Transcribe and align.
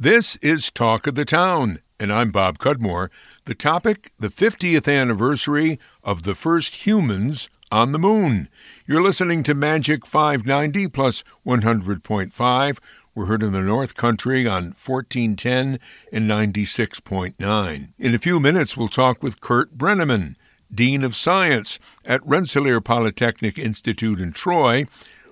This 0.00 0.36
is 0.36 0.70
Talk 0.70 1.08
of 1.08 1.16
the 1.16 1.24
Town, 1.24 1.80
and 1.98 2.12
I'm 2.12 2.30
Bob 2.30 2.58
Cudmore. 2.58 3.10
The 3.46 3.54
topic 3.56 4.12
the 4.16 4.28
50th 4.28 4.86
anniversary 4.86 5.80
of 6.04 6.22
the 6.22 6.36
first 6.36 6.86
humans 6.86 7.48
on 7.72 7.90
the 7.90 7.98
moon. 7.98 8.48
You're 8.86 9.02
listening 9.02 9.42
to 9.42 9.54
Magic 9.54 10.06
590 10.06 10.86
plus 10.86 11.24
100.5. 11.44 12.78
We're 13.12 13.26
heard 13.26 13.42
in 13.42 13.50
the 13.50 13.60
North 13.60 13.96
Country 13.96 14.46
on 14.46 14.66
1410 14.66 15.80
and 16.12 16.30
96.9. 16.30 17.88
In 17.98 18.14
a 18.14 18.18
few 18.18 18.38
minutes, 18.38 18.76
we'll 18.76 18.86
talk 18.86 19.20
with 19.20 19.40
Curt 19.40 19.76
Breneman, 19.76 20.36
Dean 20.72 21.02
of 21.02 21.16
Science 21.16 21.80
at 22.04 22.24
Rensselaer 22.24 22.80
Polytechnic 22.80 23.58
Institute 23.58 24.20
in 24.20 24.30
Troy. 24.30 24.86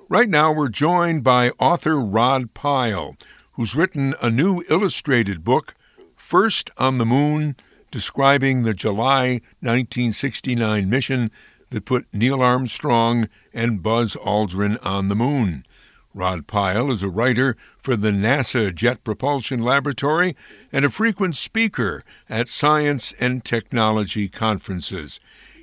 Right 0.08 0.28
now, 0.28 0.50
we're 0.50 0.68
joined 0.68 1.22
by 1.22 1.50
author 1.60 2.00
Rod 2.00 2.52
Pyle, 2.52 3.16
who's 3.56 3.74
written 3.74 4.14
a 4.20 4.30
new 4.30 4.62
illustrated 4.68 5.42
book, 5.42 5.74
First 6.14 6.70
on 6.76 6.98
the 6.98 7.06
Moon, 7.06 7.56
describing 7.90 8.62
the 8.62 8.74
July 8.74 9.40
1969 9.60 10.90
mission 10.90 11.30
that 11.70 11.86
put 11.86 12.06
Neil 12.12 12.42
Armstrong 12.42 13.28
and 13.54 13.82
Buzz 13.82 14.14
Aldrin 14.16 14.78
on 14.84 15.08
the 15.08 15.16
moon. 15.16 15.64
Rod 16.12 16.46
Pyle 16.46 16.90
is 16.90 17.02
a 17.02 17.08
writer 17.08 17.56
for 17.78 17.96
the 17.96 18.10
NASA 18.10 18.74
Jet 18.74 19.02
Propulsion 19.04 19.60
Laboratory 19.60 20.36
and 20.70 20.84
a 20.84 20.90
frequent 20.90 21.34
speaker 21.34 22.02
at 22.28 22.48
science 22.48 23.14
and 23.18 23.44
technology 23.44 24.28
conferences. 24.28 25.18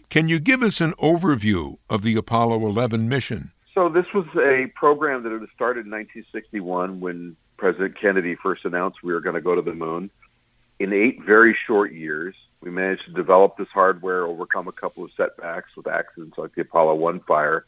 Can 0.09 0.29
you 0.29 0.39
give 0.39 0.63
us 0.63 0.81
an 0.81 0.93
overview 0.93 1.77
of 1.89 2.01
the 2.01 2.15
Apollo 2.15 2.65
11 2.65 3.07
mission? 3.07 3.51
So 3.73 3.89
this 3.89 4.13
was 4.13 4.25
a 4.35 4.67
program 4.75 5.23
that 5.23 5.31
started 5.55 5.85
in 5.85 5.91
1961 5.91 6.99
when 6.99 7.35
President 7.63 7.95
Kennedy 7.95 8.35
first 8.35 8.65
announced 8.65 9.01
we 9.01 9.13
were 9.13 9.21
going 9.21 9.35
to 9.35 9.41
go 9.41 9.55
to 9.55 9.61
the 9.61 9.73
moon. 9.73 10.09
In 10.79 10.91
eight 10.91 11.23
very 11.23 11.55
short 11.65 11.93
years, 11.93 12.35
we 12.59 12.69
managed 12.69 13.05
to 13.05 13.13
develop 13.13 13.55
this 13.55 13.69
hardware, 13.69 14.25
overcome 14.25 14.67
a 14.67 14.73
couple 14.73 15.05
of 15.05 15.11
setbacks 15.15 15.73
with 15.77 15.87
accidents 15.87 16.37
like 16.37 16.53
the 16.55 16.63
Apollo 16.63 16.95
1 16.95 17.21
fire, 17.21 17.65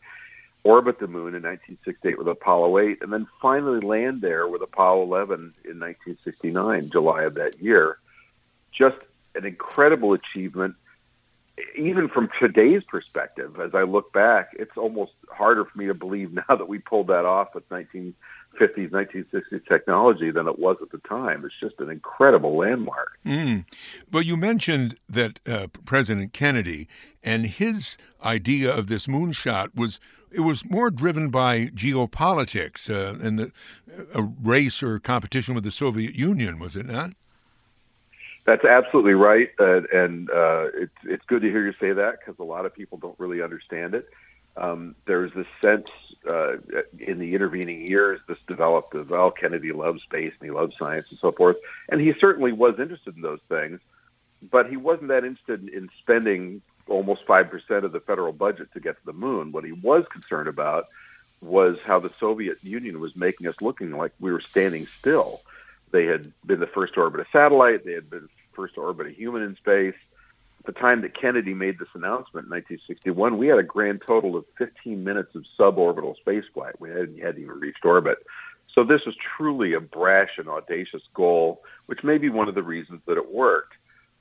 orbit 0.66 1.00
the 1.00 1.08
moon 1.08 1.34
in 1.34 1.44
1968 1.44 2.18
with 2.18 2.28
Apollo 2.28 2.78
8, 2.78 3.04
and 3.04 3.14
then 3.14 3.26
finally 3.42 3.80
land 3.80 4.20
there 4.20 4.50
with 4.50 4.62
Apollo 4.62 5.04
11 5.04 5.54
in 5.64 5.80
1969, 5.80 6.90
July 6.90 7.22
of 7.22 7.36
that 7.36 7.62
year. 7.62 7.98
Just 8.74 8.98
an 9.34 9.46
incredible 9.46 10.12
achievement 10.12 10.76
even 11.78 12.10
from 12.10 12.30
today's 12.40 12.84
perspective, 12.84 13.60
as 13.60 13.74
I 13.74 13.84
look 13.84 14.12
back, 14.12 14.56
it's 14.60 14.76
almost 14.78 15.14
harder 15.30 15.66
for 15.66 15.78
me 15.78 15.88
to 15.88 15.94
believe 15.94 16.34
now 16.50 16.56
that 16.56 16.68
we 16.68 16.80
pulled 16.80 17.08
that 17.08 17.26
off 17.26 17.56
with 17.56 17.70
1950s, 18.60 18.90
1960s 18.90 19.68
technology 19.68 20.32
than 20.32 20.48
it 20.48 20.60
was 20.60 20.78
at 20.82 20.92
the 20.92 20.98
time. 21.00 21.44
It's 21.46 21.56
just 21.60 21.80
an 21.80 21.90
incredible 21.90 22.56
landmark. 22.56 23.20
Mm. 23.26 23.66
Well, 24.12 24.24
you 24.24 24.38
mentioned 24.38 24.98
that 25.10 25.40
uh, 25.48 25.68
President 25.86 26.34
Kennedy 26.34 26.88
and 27.24 27.46
his 27.46 27.98
idea 28.24 28.74
of 28.74 28.88
this 28.88 29.08
moonshot 29.08 29.76
was 29.76 30.00
it 30.32 30.42
was 30.42 30.70
more 30.70 30.92
driven 30.92 31.30
by 31.30 31.68
geopolitics 31.68 32.90
uh, 32.90 33.18
and 33.26 33.40
the 33.40 33.52
a 34.14 34.22
race 34.22 34.84
or 34.84 35.00
competition 35.00 35.56
with 35.56 35.64
the 35.64 35.72
Soviet 35.72 36.16
Union, 36.16 36.60
was 36.60 36.76
it 36.76 36.86
not? 36.86 37.14
That's 38.44 38.66
absolutely 38.66 39.14
right, 39.14 39.50
uh, 39.60 39.82
and 39.94 40.30
uh, 40.30 40.68
it's 40.76 40.94
it's 41.04 41.26
good 41.26 41.42
to 41.42 41.50
hear 41.50 41.66
you 41.66 41.74
say 41.80 41.94
that 41.94 42.20
because 42.20 42.38
a 42.40 42.44
lot 42.44 42.66
of 42.66 42.76
people 42.76 42.98
don't 42.98 43.18
really 43.18 43.42
understand 43.42 43.96
it. 43.96 44.08
Um, 44.58 44.96
there's 45.06 45.34
this 45.34 45.48
sense 45.62 45.90
uh, 46.28 46.58
in 47.00 47.20
the 47.20 47.36
intervening 47.36 47.82
years 47.82 48.20
this 48.28 48.38
developed 48.48 48.96
as 48.96 49.08
well. 49.08 49.32
Kennedy 49.32 49.72
loved 49.72 50.02
space 50.02 50.34
and 50.40 50.50
he 50.50 50.52
loved 50.52 50.74
science 50.78 51.10
and 51.10 51.20
so 51.20 51.32
forth, 51.32 51.58
and 51.90 52.02
he 52.02 52.14
certainly 52.20 52.52
was 52.52 52.80
interested 52.80 53.16
in 53.16 53.22
those 53.22 53.42
things, 53.50 53.80
but 54.52 54.70
he 54.70 54.78
wasn't 54.78 55.10
that 55.10 55.24
interested 55.24 55.68
in 55.70 55.90
spending 56.00 56.62
almost 56.88 57.26
five 57.26 57.50
percent 57.50 57.86
of 57.86 57.92
the 57.92 58.00
federal 58.00 58.34
budget 58.34 58.72
to 58.74 58.80
get 58.80 58.98
to 59.00 59.06
the 59.06 59.14
moon. 59.14 59.52
What 59.52 59.64
he 59.64 59.72
was 59.72 60.06
concerned 60.08 60.48
about 60.48 60.88
was 61.42 61.78
how 61.86 62.00
the 62.00 62.12
Soviet 62.20 62.58
Union 62.64 63.00
was 63.00 63.16
making 63.16 63.48
us 63.48 63.56
looking 63.62 63.92
like 63.92 64.12
we 64.20 64.32
were 64.32 64.42
standing 64.42 64.88
still. 65.00 65.42
They 65.92 66.06
had 66.06 66.32
been 66.46 66.60
the 66.60 66.68
first 66.68 66.96
to 66.96 67.02
orbit 67.02 67.22
a 67.22 67.26
satellite. 67.32 67.86
They 67.86 67.94
had 67.94 68.10
been 68.10 68.30
first 68.54 68.76
to 68.76 68.82
orbit 68.82 69.08
a 69.08 69.12
human 69.12 69.44
in 69.44 69.56
space. 69.56 69.96
The 70.66 70.72
time 70.72 71.02
that 71.02 71.20
Kennedy 71.20 71.54
made 71.54 71.78
this 71.78 71.90
announcement 71.94 72.48
in 72.48 72.52
1961, 72.52 73.38
we 73.38 73.48
had 73.48 73.60
a 73.60 73.64
grand 73.64 74.02
total 74.06 74.36
of 74.36 74.46
15 74.58 75.04
minutes 75.04 75.36
of 75.36 75.46
suborbital 75.60 76.16
spaceflight. 76.26 76.74
We 76.80 76.90
hadn't, 76.90 77.20
hadn't 77.20 77.42
even 77.42 77.60
reached 77.60 77.86
orbit. 77.86 78.26
So 78.74 78.84
this 78.84 79.06
was 79.06 79.16
truly 79.16 79.74
a 79.74 79.80
brash 79.80 80.38
and 80.38 80.50
audacious 80.50 81.04
goal, 81.14 81.62
which 81.86 82.04
may 82.04 82.18
be 82.18 82.30
one 82.30 82.50
of 82.50 82.56
the 82.56 82.64
reasons 82.64 83.02
that 83.06 83.18
it 83.18 83.32
worked. 83.32 83.74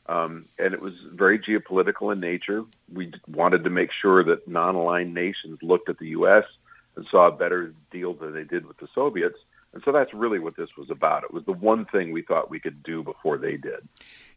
Um, 0.06 0.44
and 0.58 0.74
it 0.74 0.80
was 0.80 0.92
very 1.12 1.38
geopolitical 1.38 2.12
in 2.12 2.20
nature. 2.20 2.64
We 2.92 3.12
wanted 3.26 3.64
to 3.64 3.70
make 3.70 3.90
sure 3.90 4.22
that 4.24 4.46
non-aligned 4.46 5.14
nations 5.14 5.58
looked 5.62 5.88
at 5.88 5.98
the 5.98 6.08
U.S. 6.08 6.44
and 6.94 7.06
saw 7.10 7.28
a 7.28 7.32
better 7.32 7.72
deal 7.90 8.12
than 8.12 8.34
they 8.34 8.44
did 8.44 8.66
with 8.66 8.76
the 8.76 8.88
Soviets. 8.94 9.38
And 9.72 9.82
so 9.82 9.92
that's 9.92 10.12
really 10.14 10.38
what 10.38 10.56
this 10.56 10.76
was 10.76 10.90
about. 10.90 11.24
It 11.24 11.32
was 11.32 11.44
the 11.44 11.52
one 11.52 11.86
thing 11.86 12.12
we 12.12 12.22
thought 12.22 12.50
we 12.50 12.60
could 12.60 12.82
do 12.82 13.02
before 13.02 13.38
they 13.38 13.56
did. 13.56 13.88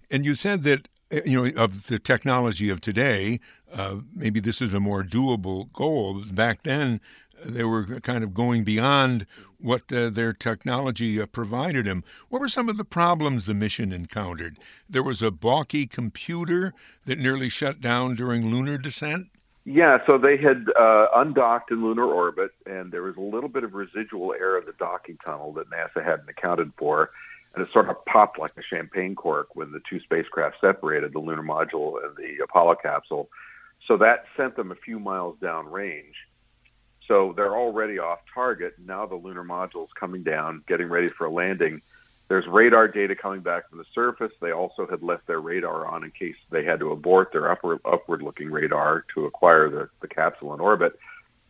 And 0.09 0.25
you 0.25 0.35
said 0.35 0.63
that 0.63 0.87
you 1.11 1.43
know 1.43 1.61
of 1.61 1.87
the 1.87 1.99
technology 1.99 2.69
of 2.69 2.81
today, 2.81 3.39
uh, 3.73 3.97
maybe 4.13 4.39
this 4.39 4.61
is 4.61 4.73
a 4.73 4.79
more 4.79 5.03
doable 5.03 5.71
goal. 5.73 6.23
Back 6.31 6.63
then, 6.63 6.99
they 7.43 7.63
were 7.63 7.99
kind 8.01 8.23
of 8.23 8.33
going 8.33 8.63
beyond 8.63 9.25
what 9.59 9.91
uh, 9.91 10.09
their 10.09 10.33
technology 10.33 11.21
uh, 11.21 11.25
provided 11.25 11.85
them. 11.85 12.03
What 12.29 12.41
were 12.41 12.49
some 12.49 12.69
of 12.69 12.77
the 12.77 12.85
problems 12.85 13.45
the 13.45 13.53
mission 13.53 13.91
encountered? 13.91 14.57
There 14.89 15.03
was 15.03 15.21
a 15.21 15.31
balky 15.31 15.87
computer 15.87 16.73
that 17.05 17.19
nearly 17.19 17.49
shut 17.49 17.81
down 17.81 18.15
during 18.15 18.49
lunar 18.49 18.77
descent. 18.77 19.27
Yeah, 19.65 19.97
so 20.07 20.17
they 20.17 20.37
had 20.37 20.67
uh, 20.79 21.07
undocked 21.15 21.71
in 21.71 21.83
lunar 21.83 22.05
orbit, 22.05 22.51
and 22.65 22.89
there 22.89 23.03
was 23.03 23.17
a 23.17 23.21
little 23.21 23.49
bit 23.49 23.65
of 23.65 23.73
residual 23.73 24.33
air 24.33 24.57
in 24.57 24.65
the 24.65 24.73
docking 24.79 25.17
tunnel 25.25 25.51
that 25.53 25.69
NASA 25.69 26.03
hadn't 26.03 26.29
accounted 26.29 26.71
for 26.77 27.09
and 27.53 27.65
it 27.65 27.71
sort 27.71 27.89
of 27.89 28.03
popped 28.05 28.39
like 28.39 28.51
a 28.57 28.61
champagne 28.61 29.15
cork 29.15 29.55
when 29.55 29.71
the 29.71 29.81
two 29.89 29.99
spacecraft 29.99 30.57
separated, 30.61 31.13
the 31.13 31.19
lunar 31.19 31.43
module 31.43 32.03
and 32.03 32.15
the 32.15 32.43
Apollo 32.43 32.75
capsule. 32.81 33.29
So 33.87 33.97
that 33.97 34.25
sent 34.35 34.55
them 34.55 34.71
a 34.71 34.75
few 34.75 34.99
miles 34.99 35.37
downrange. 35.41 36.13
So 37.07 37.33
they're 37.35 37.55
already 37.55 37.99
off 37.99 38.19
target. 38.33 38.75
Now 38.77 39.05
the 39.05 39.15
lunar 39.15 39.43
module 39.43 39.85
is 39.85 39.93
coming 39.97 40.23
down, 40.23 40.63
getting 40.67 40.89
ready 40.89 41.07
for 41.07 41.25
a 41.25 41.31
landing. 41.31 41.81
There's 42.27 42.45
radar 42.45 42.89
data 42.89 43.15
coming 43.15 43.39
back 43.39 43.69
from 43.69 43.77
the 43.77 43.85
surface. 43.95 44.33
They 44.41 44.51
also 44.51 44.85
had 44.85 45.01
left 45.01 45.27
their 45.27 45.39
radar 45.39 45.87
on 45.87 46.03
in 46.03 46.11
case 46.11 46.35
they 46.51 46.65
had 46.65 46.79
to 46.81 46.91
abort 46.91 47.31
their 47.31 47.49
upward 47.49 47.79
upward 47.85 48.21
looking 48.21 48.51
radar 48.51 49.05
to 49.13 49.25
acquire 49.25 49.69
the, 49.69 49.89
the 50.01 50.09
capsule 50.09 50.53
in 50.53 50.59
orbit. 50.59 50.99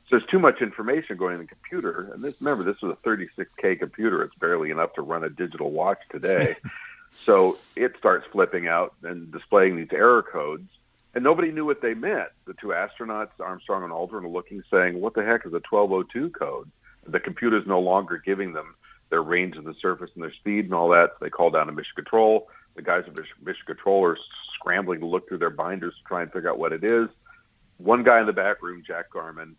So 0.10 0.18
there's 0.18 0.30
too 0.30 0.40
much 0.40 0.62
information 0.62 1.18
going 1.18 1.34
in 1.34 1.42
the 1.42 1.48
computer. 1.48 2.12
And 2.14 2.24
this, 2.24 2.42
remember, 2.42 2.64
this 2.64 2.82
was 2.82 2.94
a 2.94 3.08
36K 3.08 3.78
computer. 3.78 4.22
It's 4.24 4.36
barely 4.36 4.72
enough 4.72 4.94
to 4.94 5.02
run 5.02 5.26
a 5.26 5.30
digital 5.30 5.70
watch 5.70 6.00
today. 6.10 6.56
so 7.26 7.58
it 7.76 7.94
starts 7.98 8.26
flipping 8.32 8.68
out 8.68 8.94
and 9.04 9.32
displaying 9.34 9.76
these 9.76 9.90
error 9.92 10.24
codes. 10.24 10.70
And 11.14 11.26
nobody 11.26 11.52
knew 11.52 11.66
what 11.66 11.82
they 11.82 11.94
meant. 11.94 12.30
The 12.46 12.54
two 12.54 12.68
astronauts, 12.68 13.32
Armstrong 13.42 13.84
and 13.84 13.92
Aldrin, 13.92 14.24
are 14.24 14.30
looking, 14.30 14.64
saying, 14.72 15.02
what 15.02 15.14
the 15.14 15.26
heck 15.26 15.46
is 15.46 15.52
a 15.52 15.62
1202 15.70 16.30
code? 16.30 16.72
The 17.06 17.20
computer's 17.20 17.68
no 17.68 17.80
longer 17.80 18.18
giving 18.18 18.54
them 18.54 18.76
their 19.10 19.24
range 19.24 19.58
of 19.58 19.66
the 19.66 19.74
surface 19.74 20.12
and 20.14 20.24
their 20.24 20.34
speed 20.34 20.66
and 20.66 20.74
all 20.74 20.90
that. 20.90 21.12
So 21.12 21.26
they 21.26 21.30
call 21.30 21.50
down 21.50 21.68
to 21.68 21.74
Mission 21.74 21.96
Control. 21.96 22.48
The 22.76 22.82
guys 22.82 23.04
at 23.08 23.16
Mission 23.16 23.66
Control 23.66 24.06
are 24.06 24.18
scrambling 24.56 25.00
to 25.02 25.06
look 25.06 25.28
through 25.28 25.40
their 25.40 25.50
binders 25.50 25.96
to 25.96 26.04
try 26.04 26.22
and 26.22 26.32
figure 26.32 26.50
out 26.50 26.60
what 26.60 26.72
it 26.72 26.84
is. 26.84 27.10
One 27.78 28.04
guy 28.04 28.20
in 28.20 28.26
the 28.26 28.34
back 28.34 28.62
room, 28.62 28.84
Jack 28.86 29.10
Garman, 29.12 29.56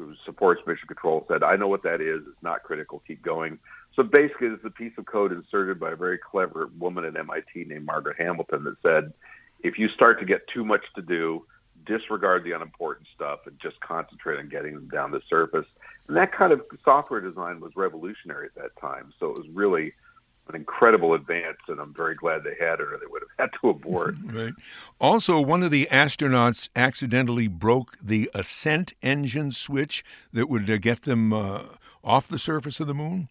who 0.00 0.14
supports 0.24 0.62
Mission 0.66 0.88
Control, 0.88 1.24
said, 1.28 1.42
I 1.42 1.56
know 1.56 1.68
what 1.68 1.82
that 1.82 2.00
is. 2.00 2.22
It's 2.26 2.42
not 2.42 2.62
critical. 2.62 3.02
Keep 3.06 3.22
going. 3.22 3.58
So 3.94 4.02
basically, 4.02 4.48
it's 4.48 4.64
a 4.64 4.70
piece 4.70 4.92
of 4.98 5.06
code 5.06 5.32
inserted 5.32 5.78
by 5.78 5.92
a 5.92 5.96
very 5.96 6.18
clever 6.18 6.70
woman 6.78 7.04
at 7.04 7.16
MIT 7.16 7.64
named 7.64 7.84
Margaret 7.84 8.16
Hamilton 8.18 8.64
that 8.64 8.80
said, 8.82 9.12
if 9.62 9.78
you 9.78 9.88
start 9.88 10.18
to 10.20 10.24
get 10.24 10.46
too 10.48 10.64
much 10.64 10.84
to 10.94 11.02
do, 11.02 11.44
disregard 11.86 12.44
the 12.44 12.52
unimportant 12.52 13.08
stuff 13.14 13.40
and 13.46 13.58
just 13.58 13.78
concentrate 13.80 14.38
on 14.38 14.48
getting 14.48 14.74
them 14.74 14.88
down 14.88 15.10
the 15.10 15.22
surface. 15.28 15.66
And 16.08 16.16
that 16.16 16.32
kind 16.32 16.52
of 16.52 16.64
software 16.84 17.20
design 17.20 17.60
was 17.60 17.76
revolutionary 17.76 18.46
at 18.46 18.54
that 18.54 18.76
time. 18.80 19.12
So 19.18 19.30
it 19.30 19.38
was 19.38 19.48
really 19.48 19.92
an 20.48 20.56
incredible 20.56 21.14
advance, 21.14 21.58
and 21.68 21.80
I'm 21.80 21.94
very 21.94 22.14
glad 22.14 22.42
they 22.42 22.56
had 22.58 22.80
it, 22.80 22.92
or 22.92 22.98
they 22.98 23.06
would 23.06 23.22
have 23.22 23.50
had 23.50 23.58
to 23.60 23.70
abort. 23.70 24.16
right. 24.24 24.54
Also, 25.00 25.40
one 25.40 25.62
of 25.62 25.70
the 25.70 25.86
astronauts 25.90 26.68
accidentally 26.74 27.48
broke 27.48 27.96
the 28.02 28.30
ascent 28.34 28.92
engine 29.02 29.50
switch 29.52 30.04
that 30.32 30.48
would 30.48 30.68
uh, 30.68 30.78
get 30.78 31.02
them 31.02 31.32
uh, 31.32 31.62
off 32.02 32.28
the 32.28 32.38
surface 32.38 32.80
of 32.80 32.86
the 32.86 32.94
moon. 32.94 33.28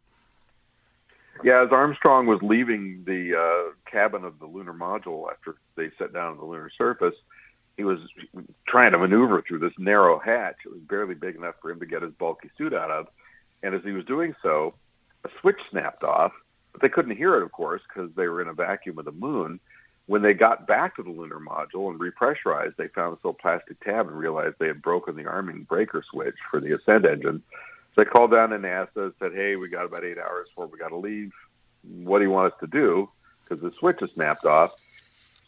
Yeah, 1.44 1.64
as 1.64 1.72
Armstrong 1.72 2.26
was 2.26 2.42
leaving 2.42 3.04
the 3.06 3.40
uh, 3.40 3.74
cabin 3.90 4.26
of 4.26 4.40
the 4.40 4.46
lunar 4.46 4.74
module 4.74 5.32
after 5.32 5.56
they 5.76 5.90
set 5.98 6.14
down 6.14 6.32
on 6.32 6.38
the 6.38 6.46
lunar 6.46 6.70
surface, 6.78 7.16
he 7.78 7.86
was 7.86 8.00
trying 8.68 8.92
to 8.92 8.98
maneuver 8.98 9.42
through 9.42 9.60
this 9.60 9.72
narrow 9.78 10.20
hatch. 10.20 10.58
It 10.66 10.72
was 10.72 10.82
barely 10.82 11.16
big 11.16 11.36
enough 11.36 11.56
for 11.62 11.72
him 11.72 11.80
to 11.80 11.86
get 11.86 12.02
his 12.02 12.12
bulky 12.12 12.50
suit 12.58 12.74
out 12.74 12.92
of. 12.92 13.08
And 13.64 13.74
as 13.74 13.84
he 13.84 13.92
was 13.92 14.04
doing 14.04 14.36
so, 14.44 14.74
a 15.24 15.30
switch 15.40 15.60
snapped 15.72 16.04
off 16.04 16.34
But 16.71 16.81
they 16.81 16.89
couldn't 16.89 17.18
hear 17.18 17.36
it, 17.36 17.44
of 17.44 17.51
course, 17.51 17.81
because 17.88 18.12
they 18.16 18.27
were 18.27 18.42
in 18.42 18.48
a 18.48 18.54
vacuum 18.54 19.00
of 19.00 19.06
the 19.06 19.12
moon. 19.12 19.60
When 20.06 20.21
they 20.21 20.33
got 20.33 20.66
back 20.66 20.95
to 20.95 21.04
the 21.04 21.12
lunar 21.12 21.39
module 21.39 21.89
and 21.92 22.00
repressurized, 22.00 22.75
they 22.75 22.88
found 22.88 23.16
this 23.16 23.24
little 23.24 23.38
plastic 23.39 23.80
tab 23.80 24.07
and 24.07 24.18
realized 24.18 24.56
they 24.57 24.68
had 24.68 24.81
broken 24.81 25.16
the 25.16 25.27
arming 25.27 25.63
breaker 25.63 26.04
switch 26.10 26.36
for 26.50 26.60
the 26.60 26.74
ascent 26.74 27.06
engine. 27.06 27.44
So 27.94 28.04
they 28.04 28.06
called 28.06 28.31
down 28.31 28.50
to 28.50 28.57
NASA 28.57 28.88
and 28.95 29.13
said, 29.19 29.33
hey, 29.33 29.56
we 29.56 29.69
got 29.69 29.86
about 29.86 30.04
eight 30.04 30.18
hours 30.18 30.48
before 30.48 30.68
we 30.68 30.80
got 30.80 30.89
to 30.89 30.95
leave. 30.95 31.31
What 31.83 32.19
do 32.19 32.25
you 32.25 32.31
want 32.31 32.54
us 32.54 32.60
to 32.60 32.68
do? 32.68 33.10
Because 33.44 33.62
the 33.62 33.71
switch 33.71 34.01
is 34.01 34.12
snapped 34.12 34.45
off. 34.45 34.74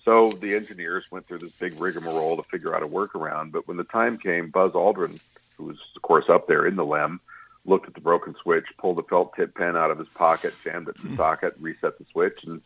So 0.06 0.32
the 0.32 0.56
engineers 0.56 1.06
went 1.12 1.28
through 1.28 1.40
this 1.40 1.52
big 1.52 1.80
rigmarole 1.80 2.38
to 2.38 2.44
figure 2.44 2.76
out 2.76 2.84
a 2.84 2.88
workaround. 2.88 3.52
But 3.52 3.68
when 3.68 3.78
the 3.78 3.84
time 3.84 4.18
came, 4.18 4.50
Buzz 4.50 4.72
Aldrin, 4.72 5.20
who 5.58 5.66
was, 5.66 5.78
of 5.96 6.02
course, 6.02 6.26
up 6.30 6.48
there 6.48 6.66
in 6.66 6.76
the 6.76 6.86
LEM, 6.86 7.20
looked 7.66 7.88
at 7.88 7.94
the 7.94 8.02
broken 8.02 8.36
switch, 8.42 8.66
pulled 8.78 8.98
the 8.98 9.04
felt 9.04 9.36
tip 9.36 9.56
pen 9.56 9.78
out 9.78 9.92
of 9.92 10.00
his 10.00 10.10
pocket, 10.10 10.54
jammed 10.64 10.88
it 10.88 10.96
in 10.98 11.04
the 11.04 11.10
hmm. 11.10 11.18
socket, 11.18 11.54
reset 11.60 11.98
the 11.98 12.06
switch, 12.12 12.44
and 12.44 12.62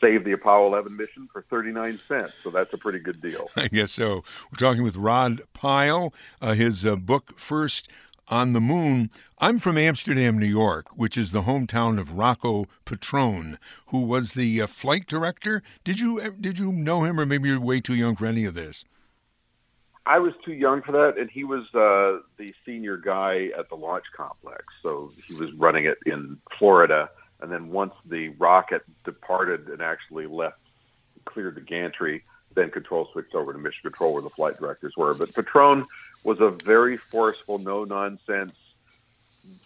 saved 0.00 0.24
the 0.24 0.32
Apollo 0.32 0.66
11 0.68 0.96
mission 0.96 1.28
for 1.32 1.42
39 1.42 2.00
cents. 2.08 2.34
So 2.42 2.50
that's 2.50 2.72
a 2.72 2.78
pretty 2.78 2.98
good 2.98 3.20
deal. 3.20 3.48
I 3.56 3.68
guess 3.68 3.92
so. 3.92 4.24
We're 4.50 4.58
talking 4.58 4.82
with 4.82 4.96
Rod 4.96 5.42
Pyle. 5.54 6.12
Uh, 6.40 6.54
his 6.54 6.84
uh, 6.84 6.96
book, 6.96 7.38
First 7.38 7.88
on 8.28 8.52
the 8.52 8.60
Moon. 8.60 9.10
I'm 9.38 9.58
from 9.58 9.76
Amsterdam, 9.76 10.38
New 10.38 10.46
York, 10.46 10.96
which 10.96 11.16
is 11.16 11.32
the 11.32 11.42
hometown 11.42 11.98
of 11.98 12.12
Rocco 12.12 12.66
Petrone, 12.84 13.58
who 13.86 14.02
was 14.02 14.34
the 14.34 14.62
uh, 14.62 14.66
flight 14.66 15.06
director. 15.06 15.62
Did 15.84 15.98
you 15.98 16.30
did 16.40 16.58
you 16.58 16.72
know 16.72 17.04
him, 17.04 17.18
or 17.18 17.26
maybe 17.26 17.48
you're 17.48 17.60
way 17.60 17.80
too 17.80 17.94
young 17.94 18.16
for 18.16 18.26
any 18.26 18.44
of 18.44 18.54
this? 18.54 18.84
I 20.04 20.18
was 20.18 20.34
too 20.44 20.52
young 20.52 20.82
for 20.82 20.92
that, 20.92 21.16
and 21.16 21.30
he 21.30 21.44
was 21.44 21.62
uh, 21.74 22.22
the 22.36 22.52
senior 22.66 22.96
guy 22.96 23.50
at 23.56 23.68
the 23.68 23.76
launch 23.76 24.04
complex. 24.16 24.64
So 24.82 25.12
he 25.26 25.34
was 25.34 25.52
running 25.52 25.84
it 25.84 25.98
in 26.06 26.38
Florida, 26.58 27.10
and 27.40 27.52
then 27.52 27.70
once 27.70 27.94
the 28.04 28.30
rocket 28.30 28.82
departed 29.04 29.68
and 29.68 29.80
actually 29.80 30.26
left, 30.26 30.58
cleared 31.24 31.54
the 31.54 31.60
gantry, 31.60 32.24
then 32.54 32.70
control 32.70 33.08
switched 33.12 33.34
over 33.34 33.52
to 33.52 33.58
mission 33.58 33.82
control 33.82 34.12
where 34.12 34.22
the 34.22 34.30
flight 34.30 34.58
directors 34.58 34.94
were. 34.96 35.14
But 35.14 35.34
Petrone 35.34 35.86
was 36.24 36.40
a 36.40 36.50
very 36.50 36.96
forceful, 36.96 37.58
no 37.58 37.84
nonsense. 37.84 38.54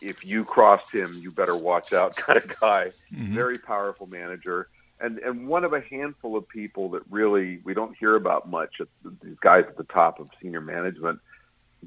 If 0.00 0.25
you 0.25 0.44
crossed 0.44 0.91
him, 0.93 1.15
you 1.15 1.31
better 1.31 1.56
watch 1.56 1.93
out 1.93 2.15
kind 2.17 2.38
of 2.38 2.61
guy. 2.61 2.93
Mm-hmm. 3.12 3.35
Very 3.35 3.59
powerful 3.59 4.06
manager, 4.06 4.69
and 5.00 5.19
and 5.19 5.46
one 5.48 5.64
of 5.64 5.72
a 5.72 5.81
handful 5.81 6.37
of 6.37 6.48
people 6.48 6.90
that 6.90 7.02
really 7.10 7.60
we 7.64 7.75
don't 7.75 7.96
hear 7.96 8.14
about 8.14 8.48
much. 8.48 8.81
These 9.22 9.38
guys 9.40 9.64
at 9.69 9.76
the 9.76 9.84
top 9.84 10.20
of 10.20 10.28
senior 10.40 10.60
management, 10.60 11.20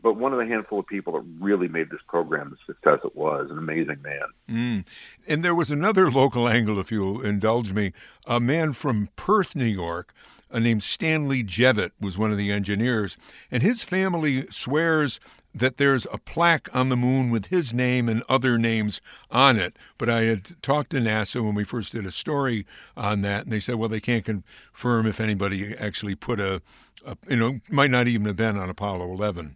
but 0.01 0.15
one 0.15 0.33
of 0.33 0.39
the 0.39 0.45
handful 0.45 0.79
of 0.79 0.87
people 0.87 1.13
that 1.13 1.25
really 1.39 1.67
made 1.67 1.89
this 1.89 2.01
program 2.07 2.49
the 2.49 2.73
success 2.73 2.99
it 3.03 3.15
was. 3.15 3.49
An 3.49 3.57
amazing 3.57 4.01
man. 4.01 4.27
Mm. 4.49 4.85
And 5.27 5.43
there 5.43 5.55
was 5.55 5.71
another 5.71 6.09
local 6.11 6.47
angle, 6.47 6.79
if 6.79 6.91
you'll 6.91 7.21
indulge 7.21 7.73
me. 7.73 7.93
A 8.25 8.39
man 8.39 8.73
from 8.73 9.09
Perth, 9.15 9.55
New 9.55 9.65
York 9.65 10.13
uh, 10.51 10.59
named 10.59 10.83
Stanley 10.83 11.43
Jevitt 11.43 11.93
was 11.99 12.17
one 12.17 12.31
of 12.31 12.37
the 12.37 12.51
engineers, 12.51 13.17
and 13.51 13.63
his 13.63 13.83
family 13.83 14.41
swears 14.49 15.19
that 15.53 15.77
there's 15.77 16.05
a 16.11 16.17
plaque 16.17 16.73
on 16.73 16.89
the 16.89 16.97
moon 16.97 17.29
with 17.29 17.47
his 17.47 17.73
name 17.73 18.07
and 18.07 18.23
other 18.29 18.57
names 18.57 19.01
on 19.31 19.57
it. 19.57 19.75
But 19.97 20.09
I 20.09 20.21
had 20.21 20.61
talked 20.61 20.91
to 20.91 20.97
NASA 20.97 21.43
when 21.43 21.55
we 21.55 21.63
first 21.63 21.91
did 21.91 22.05
a 22.05 22.11
story 22.11 22.65
on 22.95 23.21
that, 23.21 23.43
and 23.43 23.53
they 23.53 23.59
said, 23.59 23.75
well, 23.75 23.89
they 23.89 23.99
can't 23.99 24.25
confirm 24.25 25.07
if 25.07 25.19
anybody 25.19 25.75
actually 25.77 26.15
put 26.15 26.39
a, 26.39 26.61
a 27.05 27.17
you 27.29 27.37
know, 27.37 27.59
might 27.69 27.91
not 27.91 28.07
even 28.07 28.25
have 28.25 28.35
been 28.35 28.57
on 28.57 28.69
Apollo 28.69 29.11
11. 29.11 29.55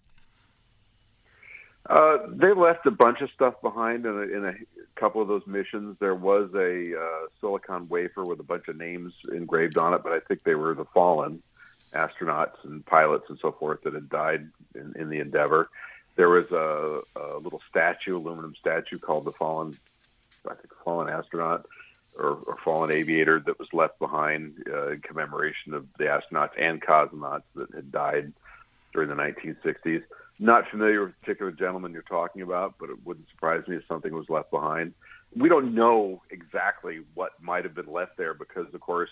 Uh, 1.89 2.17
they 2.29 2.53
left 2.53 2.85
a 2.85 2.91
bunch 2.91 3.21
of 3.21 3.29
stuff 3.31 3.55
behind 3.61 4.05
in 4.05 4.13
a, 4.13 4.21
in 4.21 4.45
a 4.45 4.53
couple 4.95 5.21
of 5.21 5.27
those 5.27 5.45
missions. 5.45 5.97
There 5.99 6.15
was 6.15 6.49
a 6.53 6.97
uh, 6.97 7.27
silicon 7.41 7.89
wafer 7.89 8.23
with 8.23 8.39
a 8.39 8.43
bunch 8.43 8.67
of 8.69 8.77
names 8.77 9.13
engraved 9.31 9.77
on 9.77 9.93
it, 9.93 10.01
but 10.01 10.15
I 10.15 10.21
think 10.21 10.43
they 10.43 10.55
were 10.55 10.73
the 10.73 10.85
fallen 10.85 11.43
astronauts 11.93 12.63
and 12.63 12.85
pilots 12.85 13.25
and 13.29 13.39
so 13.39 13.51
forth 13.51 13.81
that 13.83 13.93
had 13.93 14.09
died 14.09 14.49
in, 14.75 14.93
in 14.97 15.09
the 15.09 15.19
endeavor. 15.19 15.69
There 16.15 16.29
was 16.29 16.51
a, 16.51 17.01
a 17.19 17.37
little 17.37 17.61
statue, 17.69 18.17
aluminum 18.17 18.55
statue 18.59 18.99
called 18.99 19.25
the 19.25 19.31
fallen, 19.31 19.77
I 20.47 20.53
think, 20.55 20.69
fallen 20.83 21.09
astronaut 21.09 21.65
or, 22.17 22.37
or 22.45 22.57
fallen 22.63 22.91
aviator 22.91 23.39
that 23.39 23.57
was 23.57 23.67
left 23.73 23.99
behind 23.99 24.63
uh, 24.71 24.91
in 24.91 25.01
commemoration 25.01 25.73
of 25.73 25.87
the 25.97 26.05
astronauts 26.05 26.51
and 26.57 26.81
cosmonauts 26.81 27.43
that 27.55 27.73
had 27.73 27.91
died 27.91 28.33
during 28.93 29.09
the 29.09 29.15
1960s. 29.15 30.03
Not 30.39 30.69
familiar 30.69 31.05
with 31.05 31.13
the 31.13 31.19
particular 31.21 31.51
gentleman 31.51 31.93
you're 31.93 32.01
talking 32.03 32.41
about, 32.41 32.75
but 32.79 32.89
it 32.89 32.97
wouldn't 33.05 33.29
surprise 33.29 33.67
me 33.67 33.77
if 33.77 33.83
something 33.87 34.13
was 34.13 34.29
left 34.29 34.51
behind. 34.51 34.93
We 35.35 35.49
don't 35.49 35.73
know 35.73 36.21
exactly 36.29 37.01
what 37.15 37.31
might 37.41 37.63
have 37.63 37.73
been 37.73 37.89
left 37.89 38.17
there 38.17 38.33
because, 38.33 38.71
of 38.73 38.81
course, 38.81 39.09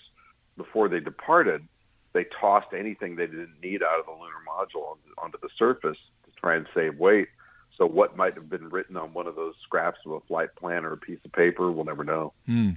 before 0.57 0.87
they 0.87 0.99
departed, 0.99 1.67
they 2.13 2.25
tossed 2.39 2.73
anything 2.77 3.15
they 3.15 3.27
didn't 3.27 3.55
need 3.61 3.83
out 3.83 3.99
of 3.99 4.05
the 4.05 4.11
lunar 4.11 4.33
module 4.47 4.97
onto 5.17 5.37
the 5.41 5.49
surface 5.57 5.97
to 6.25 6.31
try 6.39 6.55
and 6.55 6.67
save 6.73 6.97
weight. 6.97 7.27
So 7.77 7.85
what 7.87 8.17
might 8.17 8.35
have 8.35 8.49
been 8.49 8.69
written 8.69 8.97
on 8.97 9.13
one 9.13 9.27
of 9.27 9.35
those 9.35 9.55
scraps 9.63 9.99
of 10.05 10.11
a 10.11 10.19
flight 10.21 10.53
plan 10.55 10.85
or 10.85 10.93
a 10.93 10.97
piece 10.97 11.19
of 11.25 11.31
paper, 11.31 11.71
we'll 11.71 11.85
never 11.85 12.03
know. 12.03 12.33
Hmm. 12.45 12.71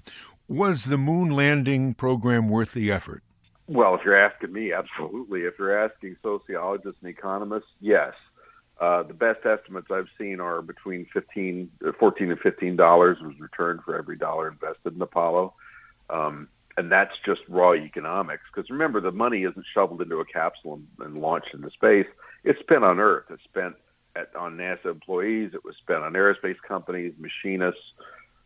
Was 0.48 0.84
the 0.84 0.98
moon 0.98 1.30
landing 1.30 1.94
program 1.94 2.48
worth 2.48 2.72
the 2.72 2.90
effort? 2.92 3.22
Well, 3.66 3.94
if 3.94 4.04
you're 4.04 4.16
asking 4.16 4.52
me, 4.52 4.72
absolutely. 4.72 5.42
If 5.42 5.58
you're 5.58 5.76
asking 5.76 6.16
sociologists 6.22 6.98
and 7.00 7.10
economists, 7.10 7.70
yes. 7.80 8.14
Uh, 8.80 9.02
the 9.04 9.14
best 9.14 9.46
estimates 9.46 9.90
I've 9.90 10.08
seen 10.18 10.40
are 10.40 10.60
between 10.60 11.06
15, 11.12 11.70
uh, 11.86 11.92
14 11.92 12.30
and 12.30 12.40
15 12.40 12.76
dollars 12.76 13.18
was 13.20 13.38
returned 13.38 13.82
for 13.82 13.96
every 13.96 14.16
dollar 14.16 14.48
invested 14.48 14.94
in 14.94 15.00
Apollo. 15.00 15.54
Um, 16.10 16.48
and 16.76 16.90
that's 16.90 17.14
just 17.24 17.42
raw 17.48 17.74
economics. 17.74 18.44
Because 18.52 18.70
remember, 18.70 19.00
the 19.00 19.12
money 19.12 19.44
isn't 19.44 19.66
shoveled 19.72 20.02
into 20.02 20.20
a 20.20 20.24
capsule 20.24 20.74
and, 20.74 20.86
and 21.06 21.18
launched 21.18 21.54
into 21.54 21.70
space. 21.70 22.06
It's 22.42 22.60
spent 22.60 22.84
on 22.84 23.00
Earth. 23.00 23.24
It's 23.30 23.44
spent 23.44 23.76
at, 24.16 24.34
on 24.36 24.56
NASA 24.56 24.86
employees. 24.86 25.52
It 25.54 25.64
was 25.64 25.76
spent 25.76 26.02
on 26.02 26.12
aerospace 26.12 26.60
companies, 26.66 27.14
machinists, 27.18 27.92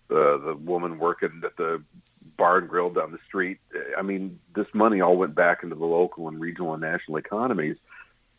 the 0.08 0.38
the 0.38 0.54
woman 0.54 0.98
working 0.98 1.42
at 1.44 1.56
the 1.56 1.82
bar 2.36 2.58
and 2.58 2.68
grill 2.68 2.90
down 2.90 3.12
the 3.12 3.18
street. 3.26 3.58
I 3.96 4.02
mean, 4.02 4.38
this 4.54 4.66
money 4.72 5.00
all 5.00 5.16
went 5.16 5.34
back 5.34 5.62
into 5.62 5.74
the 5.74 5.84
local 5.84 6.28
and 6.28 6.40
regional 6.40 6.72
and 6.72 6.80
national 6.80 7.16
economies. 7.16 7.76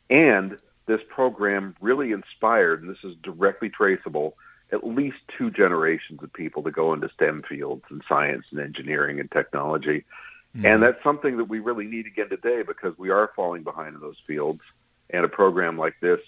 And 0.09 0.57
this 0.85 1.01
program 1.07 1.75
really 1.81 2.11
inspired, 2.11 2.81
and 2.81 2.89
this 2.89 3.03
is 3.03 3.15
directly 3.21 3.69
traceable, 3.69 4.35
at 4.71 4.85
least 4.85 5.17
two 5.37 5.49
generations 5.51 6.21
of 6.21 6.31
people 6.33 6.63
to 6.63 6.71
go 6.71 6.93
into 6.93 7.09
STEM 7.09 7.41
fields 7.41 7.83
and 7.89 8.03
science 8.07 8.45
and 8.51 8.59
engineering 8.59 9.19
and 9.19 9.31
technology. 9.31 10.05
Mm-hmm. 10.55 10.65
And 10.65 10.83
that's 10.83 11.01
something 11.03 11.37
that 11.37 11.45
we 11.45 11.59
really 11.59 11.85
need 11.85 12.05
again 12.05 12.29
today 12.29 12.63
because 12.63 12.97
we 12.97 13.09
are 13.09 13.31
falling 13.35 13.63
behind 13.63 13.95
in 13.95 14.01
those 14.01 14.17
fields. 14.25 14.61
And 15.11 15.25
a 15.25 15.29
program 15.29 15.77
like 15.77 15.95
this, 16.01 16.19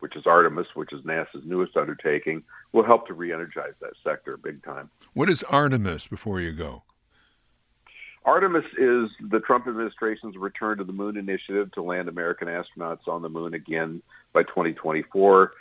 which 0.00 0.16
is 0.16 0.26
Artemis, 0.26 0.66
which 0.74 0.92
is 0.92 1.02
NASA's 1.02 1.44
newest 1.44 1.76
undertaking, 1.76 2.42
will 2.72 2.84
help 2.84 3.06
to 3.06 3.14
re-energize 3.14 3.72
that 3.80 3.92
sector 4.04 4.36
big 4.36 4.62
time. 4.62 4.90
What 5.14 5.30
is 5.30 5.42
Artemis 5.44 6.06
before 6.06 6.40
you 6.40 6.52
go? 6.52 6.82
Artemis 8.24 8.66
is 8.76 9.08
the 9.20 9.40
Trump 9.40 9.66
administration's 9.66 10.36
return 10.36 10.76
to 10.76 10.84
the 10.84 10.92
moon 10.92 11.16
initiative 11.16 11.72
to 11.72 11.82
land 11.82 12.08
American 12.08 12.48
astronauts 12.48 13.08
on 13.08 13.22
the 13.22 13.30
moon 13.30 13.54
again 13.54 14.02
by 14.34 14.42
2024 14.42 15.52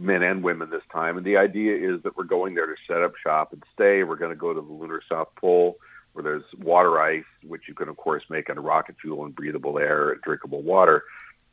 men 0.00 0.22
and 0.22 0.42
women 0.42 0.70
this 0.70 0.82
time. 0.92 1.16
And 1.16 1.26
the 1.26 1.36
idea 1.36 1.76
is 1.76 2.02
that 2.02 2.16
we're 2.16 2.24
going 2.24 2.54
there 2.54 2.66
to 2.66 2.76
set 2.86 3.02
up 3.02 3.12
shop 3.16 3.52
and 3.52 3.62
stay. 3.74 4.02
We're 4.02 4.16
going 4.16 4.32
to 4.32 4.36
go 4.36 4.54
to 4.54 4.60
the 4.60 4.72
lunar 4.72 5.02
South 5.08 5.28
Pole 5.36 5.76
where 6.12 6.22
there's 6.24 6.42
water 6.58 7.00
ice, 7.00 7.24
which 7.46 7.68
you 7.68 7.74
can, 7.74 7.88
of 7.88 7.96
course, 7.96 8.24
make 8.28 8.48
into 8.48 8.60
rocket 8.60 8.96
fuel 9.00 9.24
and 9.24 9.34
breathable 9.34 9.78
air 9.78 10.10
and 10.10 10.20
drinkable 10.22 10.62
water. 10.62 11.04